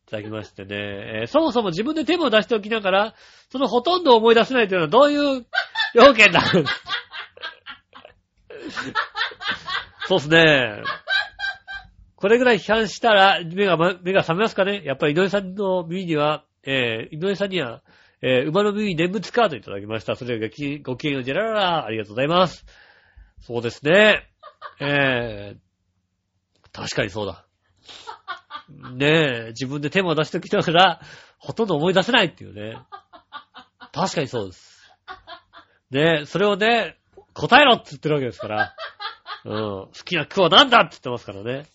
[0.09, 3.15] ただきましてね、えーそもそも自分で手も出しておきながら、
[3.51, 5.47] そのほとんど思い出せないというのはどういう
[5.95, 6.41] 要件だ？
[10.09, 10.83] そうっすね。
[12.17, 14.83] これぐらい批判したら目が、目が覚めますかね？
[14.85, 17.83] やっぱり井上さんの耳には、えー、井上さんには、
[18.23, 20.17] えー、馬の耳に念仏カードいただきました。
[20.17, 22.65] それがごきごきげんようジェラララ、ありがとうございます。
[23.43, 24.27] そうですね。
[24.81, 25.59] えー、
[26.77, 27.47] 確かにそうだ。
[28.93, 31.01] ねえ、自分で手も出してきながら、
[31.39, 32.79] ほとんど思い出せないっていうね。
[33.93, 34.83] 確かにそうです。
[35.91, 36.99] ねえ、それをね、
[37.33, 38.75] 答えろって言ってるわけですから。
[39.47, 39.53] うん。
[39.55, 41.67] 好きな句は何だって言ってますからね。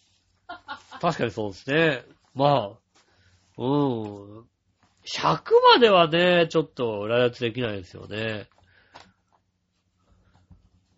[1.02, 2.04] 確かにそうですね。
[2.36, 2.70] まあ、
[3.58, 4.46] うん。
[5.04, 5.42] 100
[5.74, 8.48] まではね、ちょっと来圧できないですよね。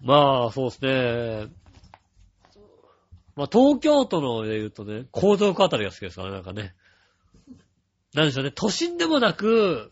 [0.01, 1.62] まあ、そうですね。
[3.36, 6.75] まあ、東京都ので言うとね、江東区あたりが好きですからね、なんかね。
[8.13, 9.91] なんでしょうね、都心でもなく、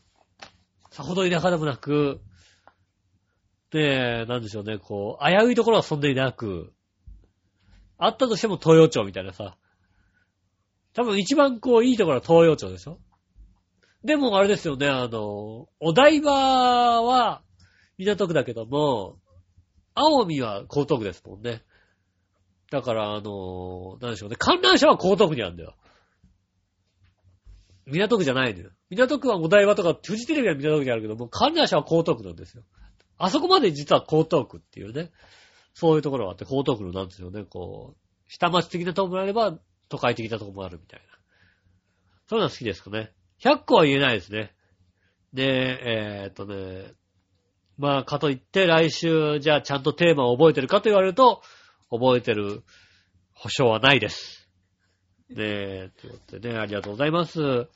[0.91, 2.21] さほど田舎でもなく、
[3.71, 6.71] で、なんでしょうね、こう、危ういところはそんなになく、
[7.97, 9.57] あったとしても東洋町みたいなさ。
[10.93, 12.99] 多分一番こう、いいところは東洋町でしょ
[14.03, 17.41] でもあれですよね、あの、お台場は
[17.97, 19.17] 港区だけども、
[19.93, 21.63] 青海は江東区ですもんね。
[22.71, 25.75] だから、あの、なんでしょうね、観覧車は江東区にあるんだよ。
[27.85, 28.71] 港区じゃないんだよ。
[28.89, 32.63] 港区はお台場とか、フジテレビは港区にあるけどもう、観覧車は江東区なんですよ。
[33.17, 35.11] あそこまで実は江東区っていうね。
[35.73, 39.59] そういうところがあって、江東区のなんですよね、こう、下町的なところもあれば、
[39.89, 41.05] 都会的なところもあるみたいな。
[42.29, 43.11] そういうのは好きですかね。
[43.41, 44.53] 100個は言えないですね。
[45.33, 46.93] で、えー、っとね、
[47.77, 51.41] まあ、かといって来週、じゃあちゃんとテーマを覚えてるかと言われると、
[51.91, 52.63] 覚えてる
[53.33, 54.49] 保証はないです。
[55.29, 57.67] ねえ、ということでね、ありがとうございます。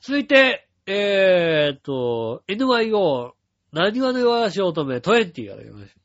[0.00, 3.32] 続いて、えーっと、NYO、
[3.72, 5.48] 何話の弱し乙女20い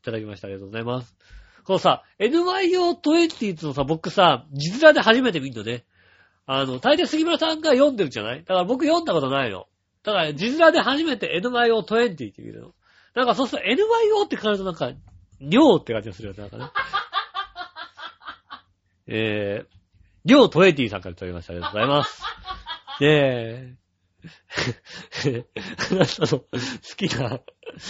[0.02, 0.48] ただきました。
[0.48, 1.16] ありがとうございます。
[1.66, 5.84] このさ、NYO20 ってのさ、僕さ、実面で初めて見るのね。
[6.46, 8.40] あの、大抵杉村さんが読んでるじゃない？
[8.40, 9.68] だから僕読んだことないの。
[10.04, 12.74] だから、実面で初めて NYO20 って見るの。
[13.14, 14.92] なんかそうすると NYO って書るとなんか、
[15.40, 16.64] 尿って感じがするよね、なんかね。
[19.12, 19.68] えー、
[20.26, 21.54] りょうトエティさんからいただきました。
[21.54, 22.22] ありがとうございます。
[23.02, 23.78] ね
[25.26, 25.46] え。
[25.92, 26.46] あなたの好
[26.96, 27.40] きな、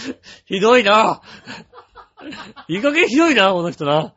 [0.46, 1.20] ひどいな。
[2.68, 4.14] いい加減ひどいな、この人な。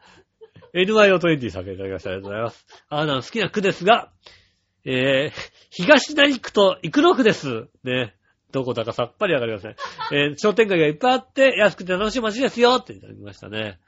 [0.74, 2.12] NYO20 さんからいただきました。
[2.12, 2.66] ありがとうございます。
[2.90, 4.12] あなたの好きな区ですが、
[4.86, 7.68] えー、東成区と生野区です。
[7.84, 8.16] ね。
[8.52, 9.76] どこだかさっぱりわかりません。
[10.12, 13.80] えー、商店街がいっぱいあって、安くて楽しい街ですよっていただきましたね。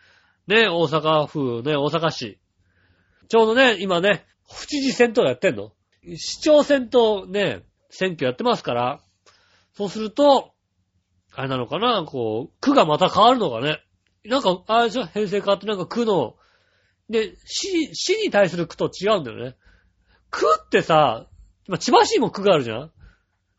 [0.47, 2.39] ね、大阪府、ね、大阪市。
[3.27, 5.71] ちょうどね、今ね、府知事選とかやってんの？
[6.17, 9.01] 市長選とね、選挙やってますから、
[9.73, 10.53] そうすると、
[11.33, 13.79] あれなのかな、こう、区がまた変わるのかね？
[14.25, 15.05] なんか、あれでしょ？
[15.05, 16.35] 編成変わってなんか区の、
[17.09, 19.55] で、市、市に対する区と違うんだよね。
[20.31, 21.27] 区ってさ、
[21.67, 22.91] ま千葉市にも区があるじゃん？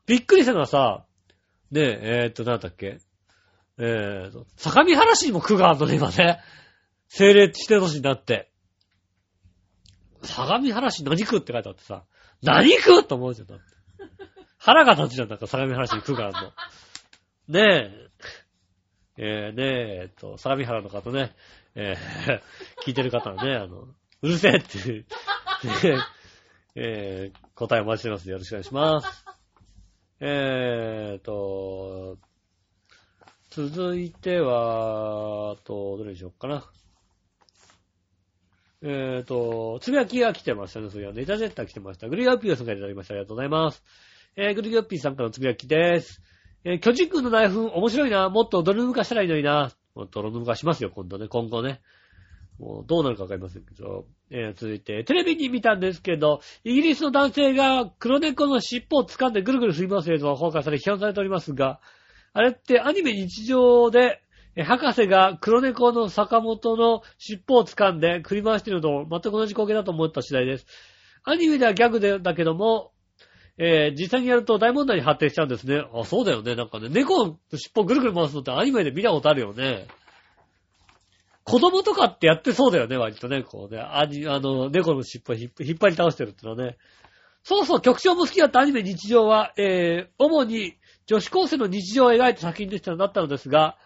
[0.06, 1.04] びっくりしたのはさ、
[1.70, 2.98] ねえ、えーっと、なんだっけ？
[3.78, 6.40] えーっと、相模原市にも区があるのね、今ね。
[7.10, 8.50] 政令指定都市になって。
[10.22, 12.04] 相模原市何区って書いてあってさ、
[12.42, 13.46] 何区と思うじゃん。
[13.46, 13.64] だって
[14.58, 16.52] 腹が立つじゃん、なんか相模原市に区がある
[17.48, 17.60] の。
[17.60, 18.06] ねえ。
[19.18, 21.34] えー、ねえ、えっと、相模原の方ね、
[21.74, 23.86] えー、聞いてる方はね、あの、
[24.22, 25.06] うるせえっていう、
[25.84, 25.98] ね
[26.74, 28.28] えー、答えお待ちしてます。
[28.28, 29.24] よろしくお願いします。
[30.20, 32.18] えーと、
[33.50, 36.64] 続いては、と、どれにしよっかな。
[38.82, 40.90] えーと、つぶやきが来てましたね。
[40.90, 42.08] それはネタジェッター来てました。
[42.08, 43.14] グリガッピーさんからいただきました。
[43.14, 43.82] ありがとうございます。
[44.36, 46.20] えー、グリガッピーさんからのつぶやきです。
[46.64, 48.28] えー、巨人軍の内紛面白いな。
[48.28, 49.72] もっと泥沼化したらいいのにな。
[49.94, 51.80] もう泥沼化しますよ、今度ね、今後ね。
[52.58, 54.06] もうどうなるかわかりませんけど。
[54.30, 61.80] えー、続いて、テレビに見たんですけど、イギリスの男性が黒猫の尻尾を掴んでぐるぐる振り回す映像が公開され批判されておりますが、
[62.32, 64.20] あれってアニメ日常で、
[64.64, 70.66] 博士が黒猫の坂本の尻尾を掴んで振り回しているのと全く同じ光景だと思った次第です。
[71.24, 72.92] アニメではギャグでだけども、
[73.58, 75.82] えー実際にやると大問題に発展しちゃうんですね。
[75.92, 76.54] あ、そうだよね。
[76.56, 79.86] なんかね、猫の尻尾をぐるぐる回すのってアニメで見たことあるよね。
[81.44, 83.42] 子供とかってやってそうだよね、割とね。
[83.42, 86.76] こうね、あの、猫の尻尾を引っ張り倒してるってのはね。
[87.44, 90.76] そうそう、局長も好きだったアニメ日常は、えー、主に
[91.06, 93.76] 女子高生の日常を描いた作品でしただったのですが、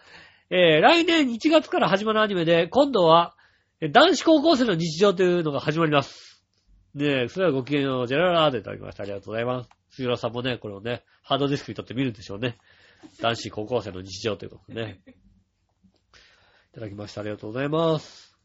[0.52, 3.36] えー、来年1月から始まるアニメで、今度は、
[3.92, 6.44] 男子高校生の日常というのが始まります。
[6.92, 9.04] ねえ、それはご機嫌をジェララーでいただきました。
[9.04, 9.70] ありがとうございます。
[9.90, 12.58] 杉浦さんもね、これをね、ハードディスクにとって見るんでしょうね。
[13.20, 15.00] 男子高校生の日常ということでね。
[16.72, 17.20] いただきました。
[17.20, 18.36] ありがとうございます。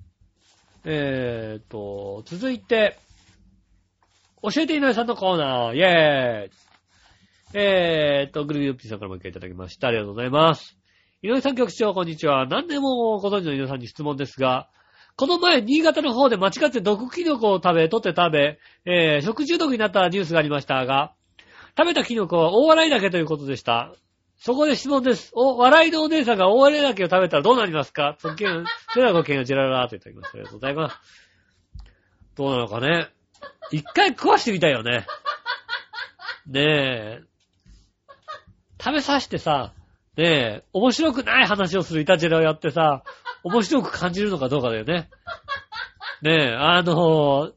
[0.84, 2.99] えーっと、続いて、
[4.43, 6.51] 教えて井上さんのコーナー、イェーイ
[7.56, 9.88] えーっと、グルビューピーさんからも一回いただきました。
[9.88, 10.78] ありがとうございます。
[11.26, 12.45] 井上さん局長、こんにちは。
[12.45, 14.69] 何でもご存知の井上さんに質問ですが、
[15.15, 21.13] この前、新潟の方で間違って毒キノコを食べ、取って食べ、えー、食中毒になったニュースがありましたが、
[21.76, 23.91] 食べたキノコは大笑いだけということでした。
[24.38, 25.32] そこで質問です。
[25.34, 28.17] お、笑いのお姉さんが大笑いだけを食べたらどうなりますか？
[28.19, 30.38] そけんそれではごきげんよジェララーといただきました。
[30.38, 30.97] ありがとうございます。
[32.36, 33.07] どうなのかね。
[33.71, 35.07] 一回食わしてみたいよね。
[36.45, 37.21] ねえ。
[38.80, 39.73] 食べさしてさ、
[40.18, 43.03] ねえ、面白くない話をするイタジェラをやってさ、
[43.43, 45.09] 面白く感じるのかどうかだよね。
[46.22, 47.51] ねえ、あの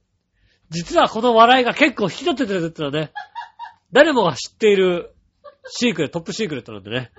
[0.70, 3.12] 実はこの笑いが結構引き立っててるってのはね、
[3.92, 5.14] 誰もが知っている
[5.68, 7.11] シークレット、トップシークレットなんでね。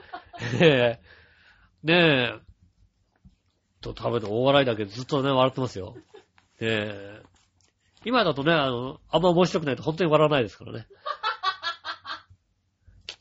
[0.61, 0.99] え
[1.83, 2.39] ねえ、
[3.81, 5.95] と食べて大笑いだけずっとね、笑ってますよ。
[6.59, 7.29] ええ
[8.05, 10.87] 今だとね、あの、あんま面白くないと本当に笑わないですからね。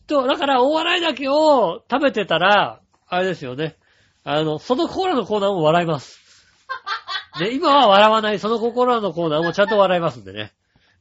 [0.08, 3.76] と、だから大笑いだけを食べてたら、あれですよね。
[4.24, 6.20] あの、そのコーラのコーナーも笑います。
[7.38, 10.52] で、今は笑わない、そのコーラのコーナーもちゃんと笑いますんでね。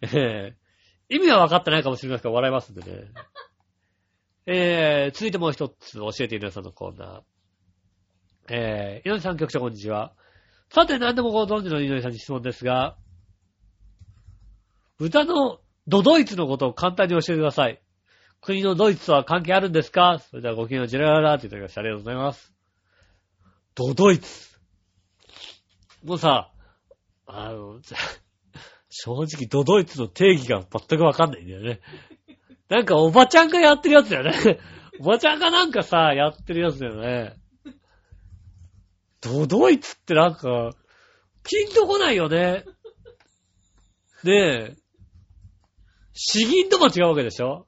[0.02, 0.68] ええ
[1.10, 3.08] 意味は分かってないかもしれませんけど、笑いますんでね。
[4.46, 7.22] えー、続いてもう一つ教えて皆さんのコーナー。
[8.50, 10.14] えー、井上さん局長こんにちは。
[10.70, 12.98] さて、何でもご存知の井上さんに質問ですが、
[14.98, 17.82] 豚のドドイツのことを簡単に教えてください。
[18.48, 20.20] 国のドイツとは関係あるんですか？
[20.30, 21.82] それではごきげんよう、ジェラララっていただきました。
[21.82, 22.54] ありがとうございます。
[23.76, 24.58] ドドイツ。
[26.04, 26.52] もうさ、
[27.26, 27.82] あの、
[28.90, 31.82] 正直ドドイツの定義が全くわかんないんだよね。
[32.70, 34.60] なんかおばちゃんがやってるやつだよね。
[35.00, 37.36] おばちゃんがなんかさ、やってるやつだよね。
[39.22, 40.72] ドドイツってなんか、
[41.44, 42.64] ピンとこないよね。
[44.24, 44.76] ねえ。
[46.14, 47.67] 詩吟とも違うわけでしょ？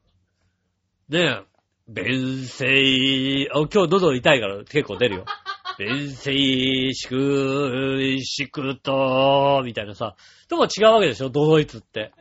[1.10, 1.44] ねえ。
[1.88, 5.26] 弁声、あ、今日喉痛いから結構出るよ。
[5.80, 10.16] 弁声、しく、しくと、みたいなさ。
[10.48, 12.14] とも違うわけでしょドドイツって。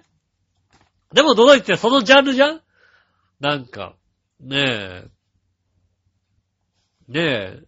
[1.12, 2.62] でもドドイツってそのジャンルじゃん？
[3.40, 3.94] なんか、
[4.40, 5.10] ねえ。
[7.08, 7.62] ねえ。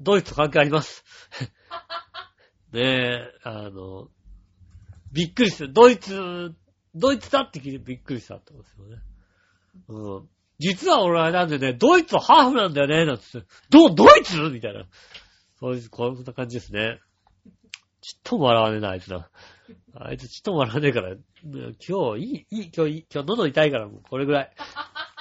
[0.00, 1.04] ドイツと関係あります？
[2.72, 4.08] ねえ、あの、
[5.12, 5.72] びっくりする。
[5.72, 6.54] ドイツ、
[6.94, 9.02] ドイツだって聞いてびっくりしたってことですよね。
[10.58, 13.46] 実は俺はなんでね、ドイツとハーフなんだよね、なんつって。
[13.70, 14.36] ど、ドイツ？
[14.50, 14.84] みたいな。
[15.58, 16.98] そういう、こんな感じですね。
[18.02, 19.28] ちっとも笑わねえな、あいつな。
[19.94, 24.50] あいつちっとも笑わねえから、今日いい、いい、今日いい、今日喉痛いからもうこれぐらい。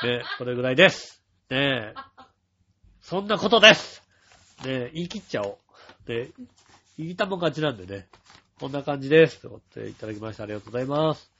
[0.03, 1.21] ねこれぐらいです。
[1.49, 1.93] ねえ。
[3.01, 4.03] そんなことです。
[4.65, 5.59] ねえ、言い切っちゃお
[6.07, 6.11] う。
[6.11, 6.29] ね
[6.97, 8.07] 言いたもん勝ちなんでね。
[8.59, 9.39] こんな感じです。
[9.41, 10.43] ということでいただきました。
[10.43, 11.31] ありがとうございます。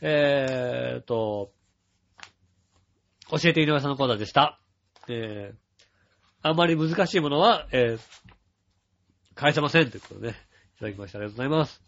[0.00, 1.52] えーと、
[3.30, 4.58] 教えて井上さんのコーナーでした。
[5.08, 5.56] えー、
[6.42, 8.00] あまり難しいものは、えー、
[9.34, 9.90] 返せません。
[9.90, 10.36] ということでね。
[10.76, 11.18] いただきました。
[11.18, 11.82] ありがとうございます。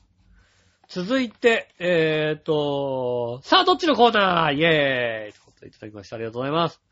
[0.89, 4.55] 続いて、えーと、さあ、どっちのコーナー？
[4.55, 6.17] イェーイということでいただきました。
[6.17, 6.83] ありがとうございます。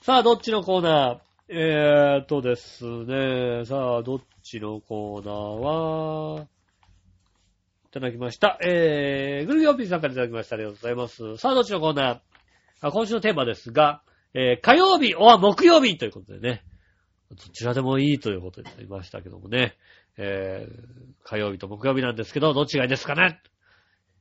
[0.00, 1.18] さあ、どっちのコーナー？
[1.50, 5.34] えーとですね、さあ、どっちのコーナー
[6.36, 6.46] は、い
[7.90, 8.58] ただきました。
[8.62, 10.56] えー、グルギョーピーさんからいただきました。
[10.56, 11.36] ありがとうございます。
[11.36, 12.20] さあ、どっちのコーナー？
[12.80, 14.02] 今週のテーマですが、
[14.34, 16.64] えー、火曜日、おは木曜日ということでね、
[17.30, 19.76] どちらでもいいということになりましたけどもね、
[20.16, 20.74] えー、
[21.24, 23.40] 火曜日と木曜日なんですけど、どっちがいいですかね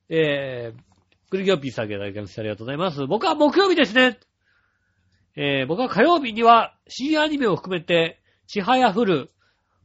[0.09, 0.81] えー、
[1.29, 2.41] グルギョピーさんからいただきました。
[2.41, 3.05] ありがとうございます。
[3.05, 4.17] 僕は木曜日ですね。
[5.35, 9.29] えー僕は火曜日には新アニメを含めて、ちはやふる、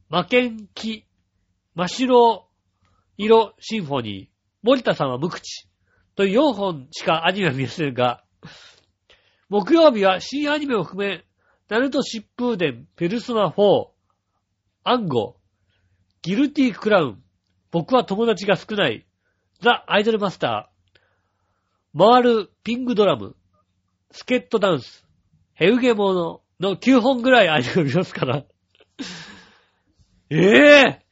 [0.09, 1.05] 魔剣気、
[1.75, 2.47] 真っ白
[3.17, 4.27] 色シンフォニー、
[4.63, 5.67] 森田さんは無口
[6.15, 8.23] という4本しかアニメは見せんが、
[9.49, 11.25] 木曜日は新アニメを含め、
[11.69, 13.87] ナルト疾風伝、ペルソナ4、
[14.83, 15.37] アンゴ、
[16.21, 17.23] ギルティクラウン、
[17.71, 19.05] 僕は友達が少ない、
[19.61, 23.35] ザ・アイドルマスター、回るピングドラム、
[24.11, 25.05] スケットダンス、
[25.53, 28.43] ヘウゲモノの9本ぐらいアニメを見ますから。
[30.29, 31.05] ええ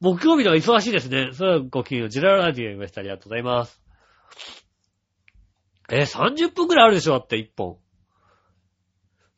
[0.00, 1.30] 木曜日のは忙しいですね。
[1.32, 2.08] それはごきげんよう。
[2.08, 3.00] ジェララディを見ました。
[3.00, 3.80] ありがとうございます。
[5.90, 7.78] え、30分ぐらいあるでしょだって1本。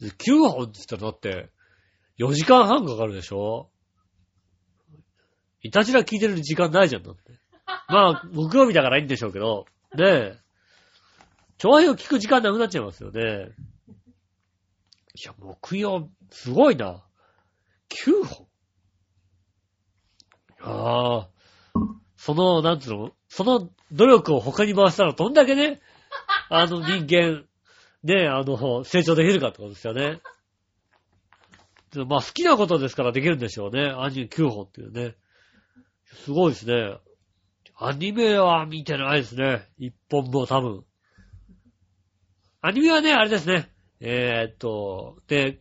[0.01, 1.51] 9本って言ったらだって、
[2.19, 3.71] 4時間半かかるでしょ
[5.63, 7.39] いたじら聞いてる時間ないじゃん、だって。
[7.89, 10.39] まあ、木曜日だからいいんでしょうけど、ねえ。
[11.59, 13.53] 調和を聞く時間なくなっちゃいますよね。
[15.15, 17.05] いや、木曜、すごいな。
[17.89, 18.47] 9本。
[20.61, 21.29] ああ。
[22.17, 25.81] その、なんつうのその努力を他に回したらどんだけね、
[26.49, 27.45] あの人間、
[28.03, 30.20] ね、あの、成長できるかってことですよね。
[32.07, 33.93] まあ好きなことですからできるんでしょうね。
[33.95, 35.14] アニメ9本っていうね。
[36.24, 36.97] すごいですね。
[37.76, 39.68] アニメは見てないですね。
[39.78, 40.85] 一本も多分。
[42.61, 43.70] アニメはね、あれですね。
[44.01, 45.61] えーっと、で、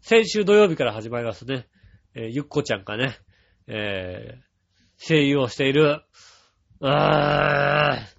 [0.00, 1.66] 先週土曜日から始まりますね。
[2.14, 3.18] えーゆっこちゃんがね、
[3.66, 6.02] えー、声優をしている、
[6.80, 8.15] あー、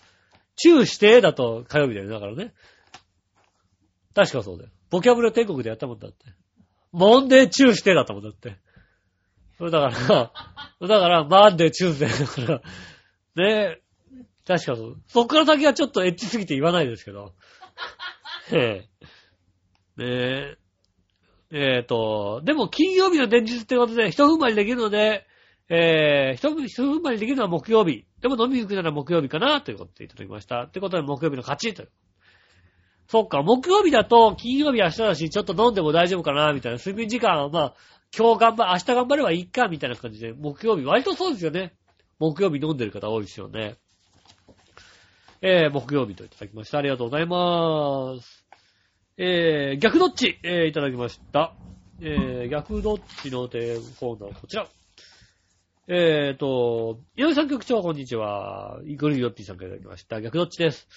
[0.55, 2.53] チューしてだと火曜日だよね、だからね。
[4.13, 4.69] 確かそうだよ。
[4.91, 6.25] ボキャブラ天国でやったもんだって。
[6.91, 8.57] モンデーチューしてだったもんだって。
[9.57, 12.61] それだから、だから、 Monday Tuesday だか
[13.35, 13.79] ら、ね
[14.45, 15.01] 確かそう。
[15.07, 17.33] そっから先はちょっとエッチすぎて言わないですけど。
[18.51, 18.85] え
[19.97, 20.03] え。
[20.03, 20.57] ねえ。
[21.55, 25.25] えっ、と、でも金曜日の前日ってことで、一踏ん張りできるので、
[25.69, 28.05] えー、一踏ん張りできるのは木曜日。
[28.21, 30.63] でも飲みに行くなら木曜日かなということでいただきました。
[30.63, 31.89] ってことで木曜日の勝ちという。
[33.07, 36.77] そっか、木曜日だと金曜日明日だし、ちょっと飲んでも大丈夫かなみたいな。
[36.77, 37.75] 睡眠時間はまあ、
[38.17, 41.73] 今日頑張、明日頑張ればいいかみたいな感じで、木曜日、割とそうですよね。
[42.19, 43.77] 木曜日飲んでる方多いですよね。
[45.45, 46.77] えー、木曜日といただきました。
[46.77, 48.45] ありがとうございます。
[49.17, 51.53] えー、逆どっち、えー、いただきました。
[51.99, 54.67] えー、逆どっちのテーコーナーは、こちら。
[55.89, 58.79] えーと、井上さん局長、こんにちは。
[58.85, 60.21] イグルヨッピーさんからいただきました。
[60.21, 60.87] 逆どっちです。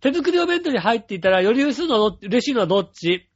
[0.00, 3.26] 手作りお弁当に入っていたら、より嬉しいのは嬉しいのはどっち？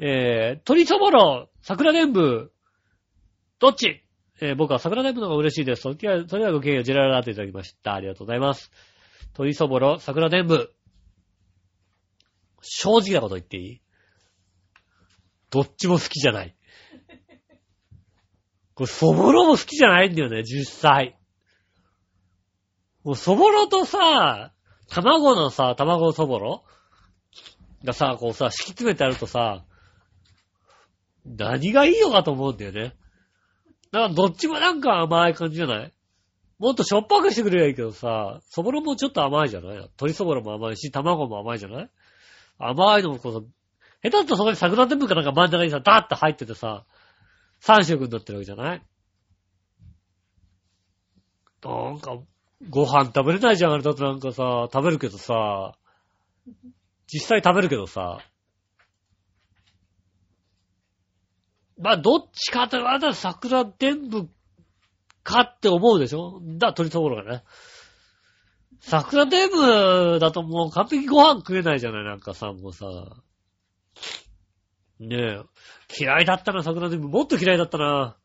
[0.00, 2.52] えー、鶏そぼろ、桜伝部、
[3.58, 4.02] どっち？
[4.42, 5.80] えー、僕は桜伝部の方が嬉しいです。
[5.80, 7.94] それではそれではごきげんよう、ジェララーといただきました。
[7.94, 8.70] ありがとうございます。
[9.32, 10.72] 鶏そぼろ、桜伝部。
[12.60, 13.80] 正直なこと言っていい？
[15.50, 16.56] どっちも好きじゃない。
[18.74, 21.18] これ、そぼろも好きじゃないんだよね、実際。
[23.04, 24.52] もう、そぼろとさ、
[24.88, 26.64] 卵のさ、卵そぼろ
[27.84, 29.64] がさ、こうさ、敷き詰めてあるとさ、
[31.24, 32.96] 何がいいのかと思うんだよね。
[33.92, 35.92] だから、どっちもなんか甘い感じじゃない？
[36.58, 39.76] もっとしょっぱくしてくれりゃいいけどさ、そぼろもちょっと甘いじゃない？
[39.76, 41.90] 鶏そぼろも甘いし、卵も甘いじゃない？
[42.58, 43.40] 甘いのもこうさ、
[44.02, 46.84] 下手だとそこに桜天ぷかなんか真ん中にさ、ダーッと入っててさ、
[47.62, 48.82] 3色になってるわけじゃない？
[51.64, 52.18] なんか、
[52.68, 55.74] ご飯食べれないじゃん、あれだとなんかさ、食べるけどさ、
[57.06, 58.18] 実際食べるけどさ、
[61.80, 64.28] まあ、どっちかって言われたら桜天ぷ
[65.28, 66.40] かって思うでしょ？
[66.42, 67.42] だ、鶏そぼろがね。
[68.80, 72.04] 桜天ぷだともう完璧ご飯食えないじゃない？
[72.04, 72.86] なんかさ、もうさ。
[75.00, 75.40] ねえ。
[76.00, 77.08] 嫌いだったな、桜天ぷ。
[77.08, 78.16] もっと嫌いだったな。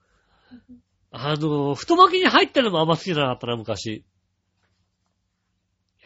[1.12, 4.06] あの、太巻きに入ってるのもあんま好きじゃなかったな、昔。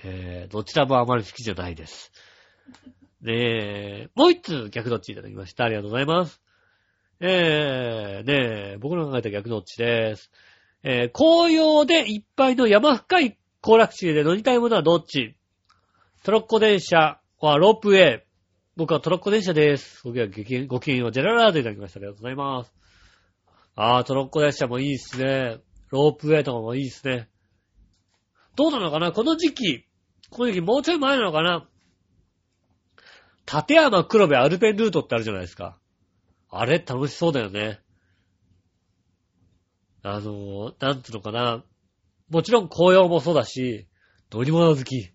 [0.04, 2.12] えー、どちらもあまり好きじゃないです。
[3.22, 3.34] ね
[4.04, 5.64] え、もう一つ逆どっちいただきました。
[5.64, 6.42] ありがとうございます。
[7.20, 10.32] えー、ねえ、僕の考えた逆どっちです。
[10.84, 15.36] えー、紅葉でいっぱいの山深い行楽地で乗りたいものはどっち？
[16.24, 18.24] トロッコ電車はロープウェイ。
[18.76, 20.02] 僕はトロッコ電車です。
[20.04, 22.00] ごきげんごきげんごきげんよう、ジェララードいただきました。
[22.00, 22.74] ありがとうございます。
[23.76, 25.58] あー、トロッコ電車もいいっすね。
[25.90, 27.28] ロープウェイとかもいいっすね。
[28.56, 29.12] どうなのかな？
[29.12, 29.86] この時期、
[30.30, 31.68] この時期もうちょい前なのかな？
[33.52, 35.78] 立山黒部アルペンルートってあるじゃないですか。
[36.50, 37.80] あれ楽しそうだよね。
[40.10, 41.64] あの、なんつうのかな。
[42.30, 43.88] もちろん紅葉もそうだし、
[44.32, 45.12] 乗り物好き。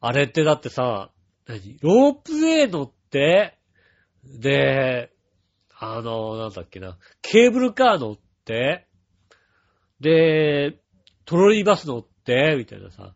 [0.00, 1.10] あれってだってさ、
[1.46, 1.78] 何？
[1.80, 3.58] ロープウェイ乗って、
[4.24, 5.10] で、
[5.78, 8.86] あの、なんだっけな、ケーブルカー乗って、
[10.00, 10.78] で、
[11.24, 13.14] トロリーバス乗って、みたいなさ。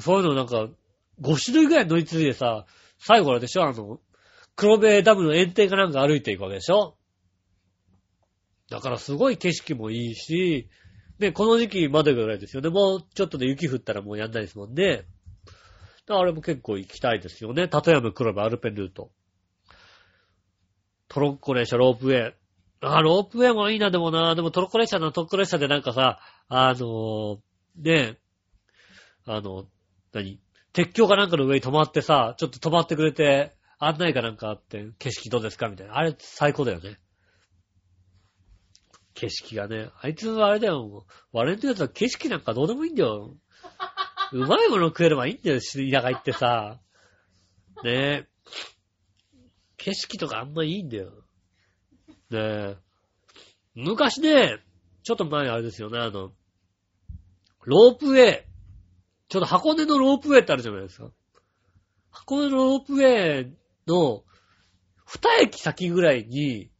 [0.00, 0.68] そういうのなんか、
[1.20, 2.66] 5種類ぐらい乗り継いでさ、
[2.98, 3.64] 最後あれでしょ？
[3.64, 4.00] あの、
[4.56, 6.96] 黒部ダムの園庭かなんか歩いていくわけでしょ？
[8.70, 10.68] だからすごい景色もいいし、
[11.18, 12.70] で、この時期までぐらいですよね。
[12.70, 15.04] もうちょっとで雪降ったらもうやんないですもんね。
[16.08, 17.68] あれも結構行きたいですよね。
[17.72, 19.10] 立山黒部アルペンルート。
[21.08, 22.34] トロッコ電車ロープウェイ。
[22.80, 27.38] あ、ロープウェイもいいな、でもな、でもトロッコ列車のトロッコ列車でなんかさ、あのー、
[27.78, 28.18] ね
[29.26, 29.66] あの、
[30.12, 30.40] 何
[30.72, 35.68] 鉄橋かなんかの上に止まってさ、ちょっと止まってくれて、案内かなんかあって、景色どうですか？
[35.68, 35.96] みたいな。
[35.96, 36.98] あれ最高だよね。
[39.14, 39.90] 景色がね。
[40.00, 41.06] あいつはあれだよ。
[41.32, 43.34] 割れてるやつは景色なんかどうでもいいんだよ。
[44.32, 46.80] うまいもの食えればいいんだよ、田舎行ってさ。
[47.84, 48.28] ねえ。
[49.76, 51.12] 景色とかあんまいいんだよ。
[52.30, 52.76] ねえ。
[53.74, 54.58] 昔ね、
[55.02, 56.32] ちょっと前あれですよね、あの、
[57.64, 58.44] ロープウェイ。
[59.28, 61.10] ちょっと箱根のロープウェイってあるじゃないですか。
[62.10, 63.56] 箱根のロープウェイ
[63.86, 64.24] の
[65.04, 66.70] 二駅先ぐらいに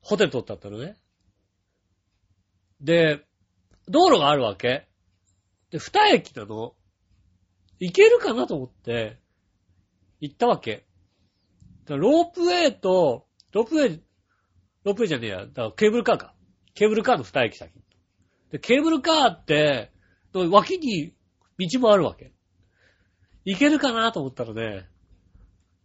[0.00, 0.96] ホテル取ってあったのね。
[2.80, 3.24] で、
[3.88, 4.88] 道路があるわけ。
[5.70, 6.74] で、二駅なの。
[7.80, 9.20] 行けるかなと思って、
[10.20, 10.86] 行ったわけ。
[11.88, 14.02] ロープウェイと、ロープウェイ、
[14.84, 15.46] ロープウェイじゃねえや。
[15.46, 16.34] だからケーブルカーか。
[16.74, 17.72] ケーブルカーの二駅先。
[18.50, 19.92] で、ケーブルカーって、
[20.32, 21.14] 脇に
[21.58, 22.32] 道もあるわけ。
[23.44, 24.86] 行けるかなと思ったらね、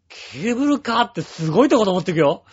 [0.10, 2.44] ケーブルカーってすごいとこ登ってくよ。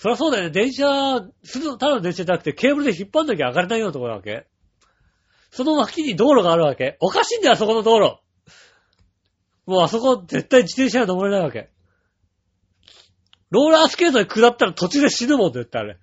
[0.00, 0.50] そりゃそうだよね。
[0.50, 4.46] 電車、ただの電車じゃなくてケーブルで引っ張んなきゃ上がれないようなところなわけ。
[5.50, 6.96] その脇に道路があるわけ。
[7.00, 8.16] おかしいんだよ、あそこの道路。
[9.66, 11.68] もうあそこ絶対自転車は登れないわけ。
[13.50, 15.98] ローラースケートで下ったら途中で死ぬもんって言ったあれ。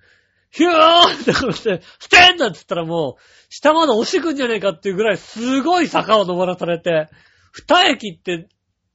[0.51, 7.09] ヒューってこうして、ステンだって言ったらもう、下まで押してくんじゃねえかっていうぐらいすごい坂を登らされて、
[7.51, 8.47] 二駅って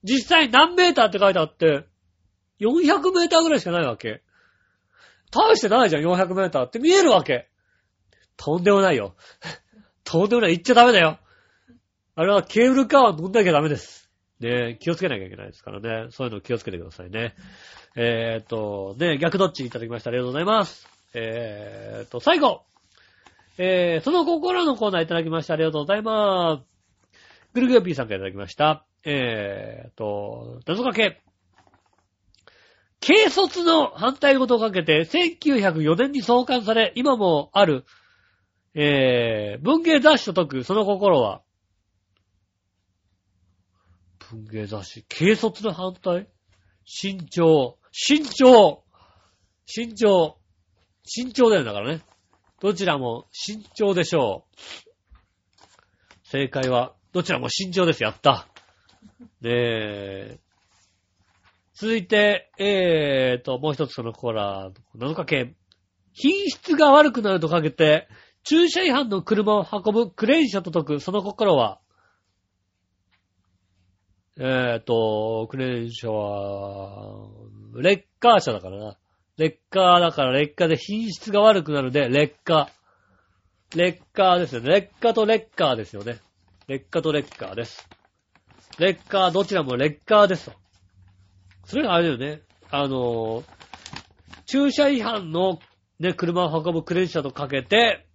[0.05, 1.87] 実際何メーターって書いてあって、
[2.61, 4.23] 400メーターぐらいしかないわけ。
[5.33, 7.49] 大してないじゃん、400メーターって見えるわけ。
[8.37, 9.17] とんでもないよ。
[10.05, 10.53] とんでもない。
[10.53, 11.19] 行っちゃダメだよ。
[12.15, 14.11] あれはケーブルカーは乗んなきゃダメです。
[14.41, 16.11] ね気をつけなきゃいけないですからね。
[16.11, 17.35] そういうの気をつけてくださいね。
[17.97, 20.11] えー、っと、ね逆どっちいただきました。
[20.11, 20.87] ありがとうございます。
[21.15, 22.65] えー、っと、最後。
[23.59, 25.55] えー、その心のコーナーいただきました。
[25.55, 27.17] ありがとうございます。
[27.55, 28.85] ぐるぐる P さんからいただきました。
[29.05, 31.23] えー、っと、謎かけ。
[33.05, 37.85] 軽率の反対語とかけて、1904年に創刊され、今もある、
[38.75, 41.43] えー、文芸雑誌と解く、その心は、
[44.31, 46.29] 文芸雑誌、軽率の反対？
[46.85, 48.83] 慎重、慎重、
[49.67, 50.37] 慎重、
[51.05, 52.03] 慎重だよだからね。
[52.61, 54.57] どちらも慎重でしょう。
[56.25, 58.03] 正解は、どちらも慎重です。
[58.03, 58.47] やった。
[59.41, 60.39] ね。
[61.75, 65.55] 続いて、えーと、もう一つそのコーラー、7日系。
[66.13, 68.09] 品質が悪くなるとかけて、
[68.45, 71.81] 駐車違反の車を運ぶクレーン車と解く、その心は、
[74.39, 77.29] えーと、クレーン車は、
[77.77, 78.99] レッカー車だからな。
[79.39, 82.71] レッカーだから劣化で品質が悪くなるで、劣化。
[83.75, 84.69] 劣化ですよね。
[84.69, 86.21] 劣化と劣化ですよね。
[86.69, 87.89] 劣化と劣化です。
[88.79, 90.62] 劣化、どちらも劣化ですと。
[91.65, 92.43] それがあれだよね。
[92.71, 93.45] あの、
[94.47, 95.59] 駐車違反の
[95.99, 98.07] ね、車を運ぶクレーン車とかけて、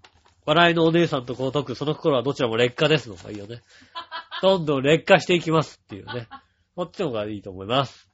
[0.46, 3.62] 笑いのお姉さんとこう解く、その頃はどちらも劣化ですのがいいよね。
[4.42, 6.28] どんどん劣化していきますっていうね。
[6.76, 8.10] こっちの方がいいと思います。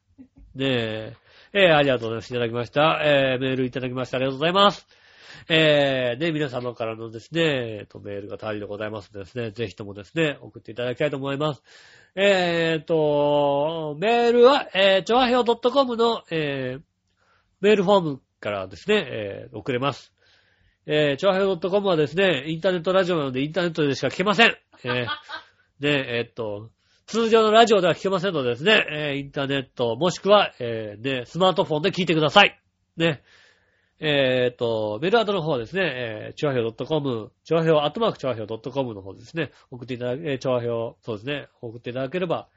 [0.56, 1.16] ねえ。
[1.54, 2.30] えー、ありがとうございます。
[2.30, 3.02] いただきました。
[3.04, 4.18] えー、メールいただきました。
[4.18, 4.88] ありがとうございます。
[5.50, 11.64] えー、ね、皆様からのですね、えー、と、メールが足りでございますのでですね、ぜひともですね、送っていただきたいと思います。
[12.16, 16.82] えーと、メールは、えー、ちょわひょ .com の、えー、
[17.62, 20.14] メールフォームからですね、えー、送れます。
[20.86, 24.56] えー、ちょわひょ .com はですね、インターネットラジオなのでインターネットでしか聞けません。
[24.84, 25.08] えー、
[25.80, 26.70] で、えー、っと、
[27.06, 32.60] 通常のラジオでは聞けませんのでですね、えー、インターネット、もしくは、えー、ね、スマートフォンで聞いてください。
[32.98, 33.24] ね。
[34.00, 40.62] えっ、と、メールアドの方はですね、えー、チョア .com、チョアアットマークチョア .com の方ですね、送っていただけ、えー、チョア
[41.02, 42.50] そうですね、送っていただければ、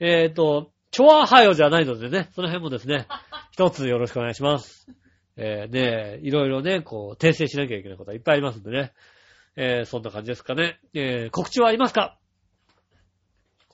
[0.00, 3.06] えっ、と、チョアハヨじゃないのでね、その辺もですね、
[3.52, 4.86] 一つよろしくお願いします。
[5.36, 8.92] えー、ね、いろいろね、こう、訂正しなきゃいけないことはいっぱいありますんでね、
[9.56, 10.78] えー、そんな感じですかね。
[10.92, 12.18] えー、告知はありますか？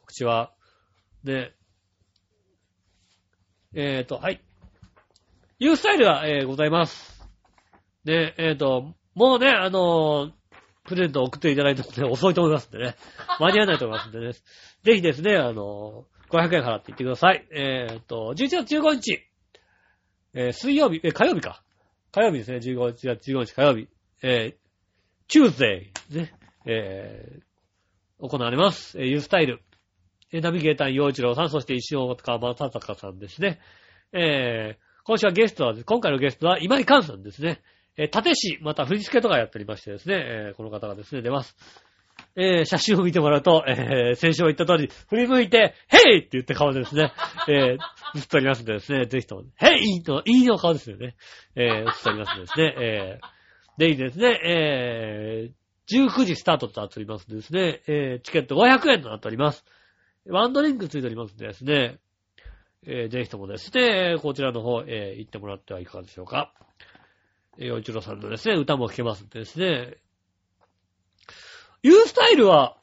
[0.06, 0.52] 口は、
[1.24, 1.52] で、
[3.74, 4.00] え。
[4.02, 4.40] っ、ー、と、はい。
[5.60, 7.20] いうスタイルが、えー、ございます。
[8.04, 10.32] で、えっ、ー、と、もうね、あのー、
[10.84, 12.94] プレゼント送っていただいてもね、遅いと思いますんでね。
[13.40, 14.32] 間に合わないと思いますんでね。
[14.84, 17.44] ぜひですね、あの500円払っていってください。
[17.50, 19.20] えっ、と、11月15日、
[20.34, 21.62] え水曜日、え火曜日か。
[22.12, 23.88] 火曜日ですね、15日、15日火曜日。
[24.22, 24.56] えー、
[25.26, 26.32] チューズデイ、ね、
[26.64, 29.00] えー、行われます。
[29.00, 29.60] え、ユースタイル。
[30.30, 33.58] えナビゲーター、洋一郎さん、そして石岡正隆さんですね。
[34.12, 37.62] えー、今週はゲストは、今回のゲストは今井寛さんですね。
[37.96, 41.56] えー、立石、また振り付けとかやっておりましてですね、えー、この方がですね、出ます。
[42.36, 47.14] えー、写真を見てもらうと、えー、先週も言った通り、振り向いて、ヘイって言って顔でですね、
[47.48, 51.16] えー、映っておりますんでですね、ぜひとも、ヘイと、いいの顔ですよね。
[51.56, 59.64] えー、映っておりますんでですね、えー、ぜひですね、えー、19時スタートとなっておりますんでですね、えー、チケット500円となっております。
[60.26, 61.98] ワンドリンクついておりますんでですね、
[62.86, 66.52] えー、ぜひともですね、こちらの方、えー、行ってもらってはいかがでしょうか。
[67.58, 69.96] えー、洋一郎さんのですね、歌も聴けますんでですね、
[71.82, 72.76] ユースタイルは、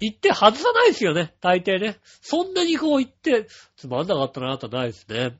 [0.00, 1.96] 行って外さないですよね、大抵ね。
[2.20, 5.38] そんなにこう行って、つまんなかったなとはないですね。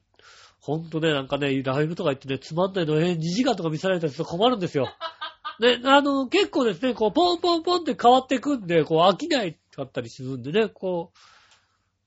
[0.60, 4.88] ほんとね、なんかね、ライブとか行ってね、つまんないの、えー、2時間とか見せられたりすると困るんですよ。
[5.60, 11.12] ね、あの、結構ですね、こう、ポンポンポンって変わっていくんで、こう、飽きないかったりするんでね、こ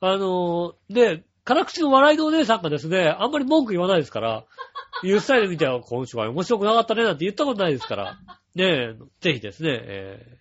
[0.02, 4.46] う、あので、辛口の笑いのお姉さんがですね、あんまり文句言わないですから、
[5.04, 8.20] ユースタイル見て、今週は面白くなかったねなんて言ったことないですから、
[8.56, 10.36] ねぜひですね、えー、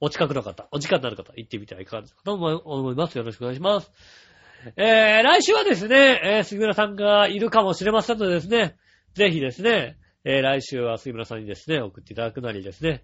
[0.00, 3.16] お近くの方、お時間のある方、行ってみてはいかがですかと思います。
[3.16, 3.90] よろしくお願いします。
[4.76, 8.76] えー、来週はですね、えー、杉村さんがいるかもしれませんのでですね、
[9.14, 13.02] ぜひですね、えー、来週は杉村さんにですね、送っていただくなりですね、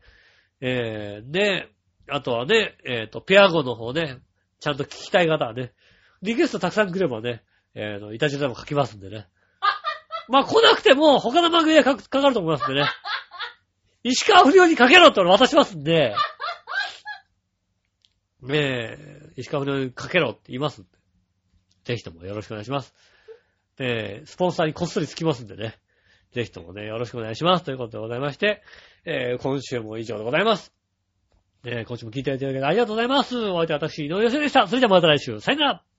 [0.60, 1.68] えー、で、
[2.08, 4.18] あとはね、えっ、ー、と、ペア語の方ね、
[4.60, 5.72] ちゃんと聞きたい方はね、
[6.24, 7.42] リクエストたくさん来ればね、
[7.74, 9.28] えー、の、いたじらも書きますんでね。
[10.28, 12.88] まあ、来なくても他の番組で書くかかると思いますんでね。
[14.02, 16.14] 石川不良にかけろって渡しますんで、
[18.42, 20.90] ねえ、石川不良にかけろって言いますんで。
[21.84, 22.94] ぜひともよろしくお願いします。
[23.78, 25.78] えスポンサーにこっそりつきますんでね。
[26.32, 27.64] ぜひともね、よろしくお願いします。
[27.64, 28.62] ということでございまして、
[29.04, 30.72] えー、今週も以上でございます。
[31.64, 33.38] え、今週も聞いていただきありがとうございます。
[33.38, 34.66] お相手は私、井上芳でした。
[34.66, 35.40] それではまた来週。
[35.40, 35.84] さよなら。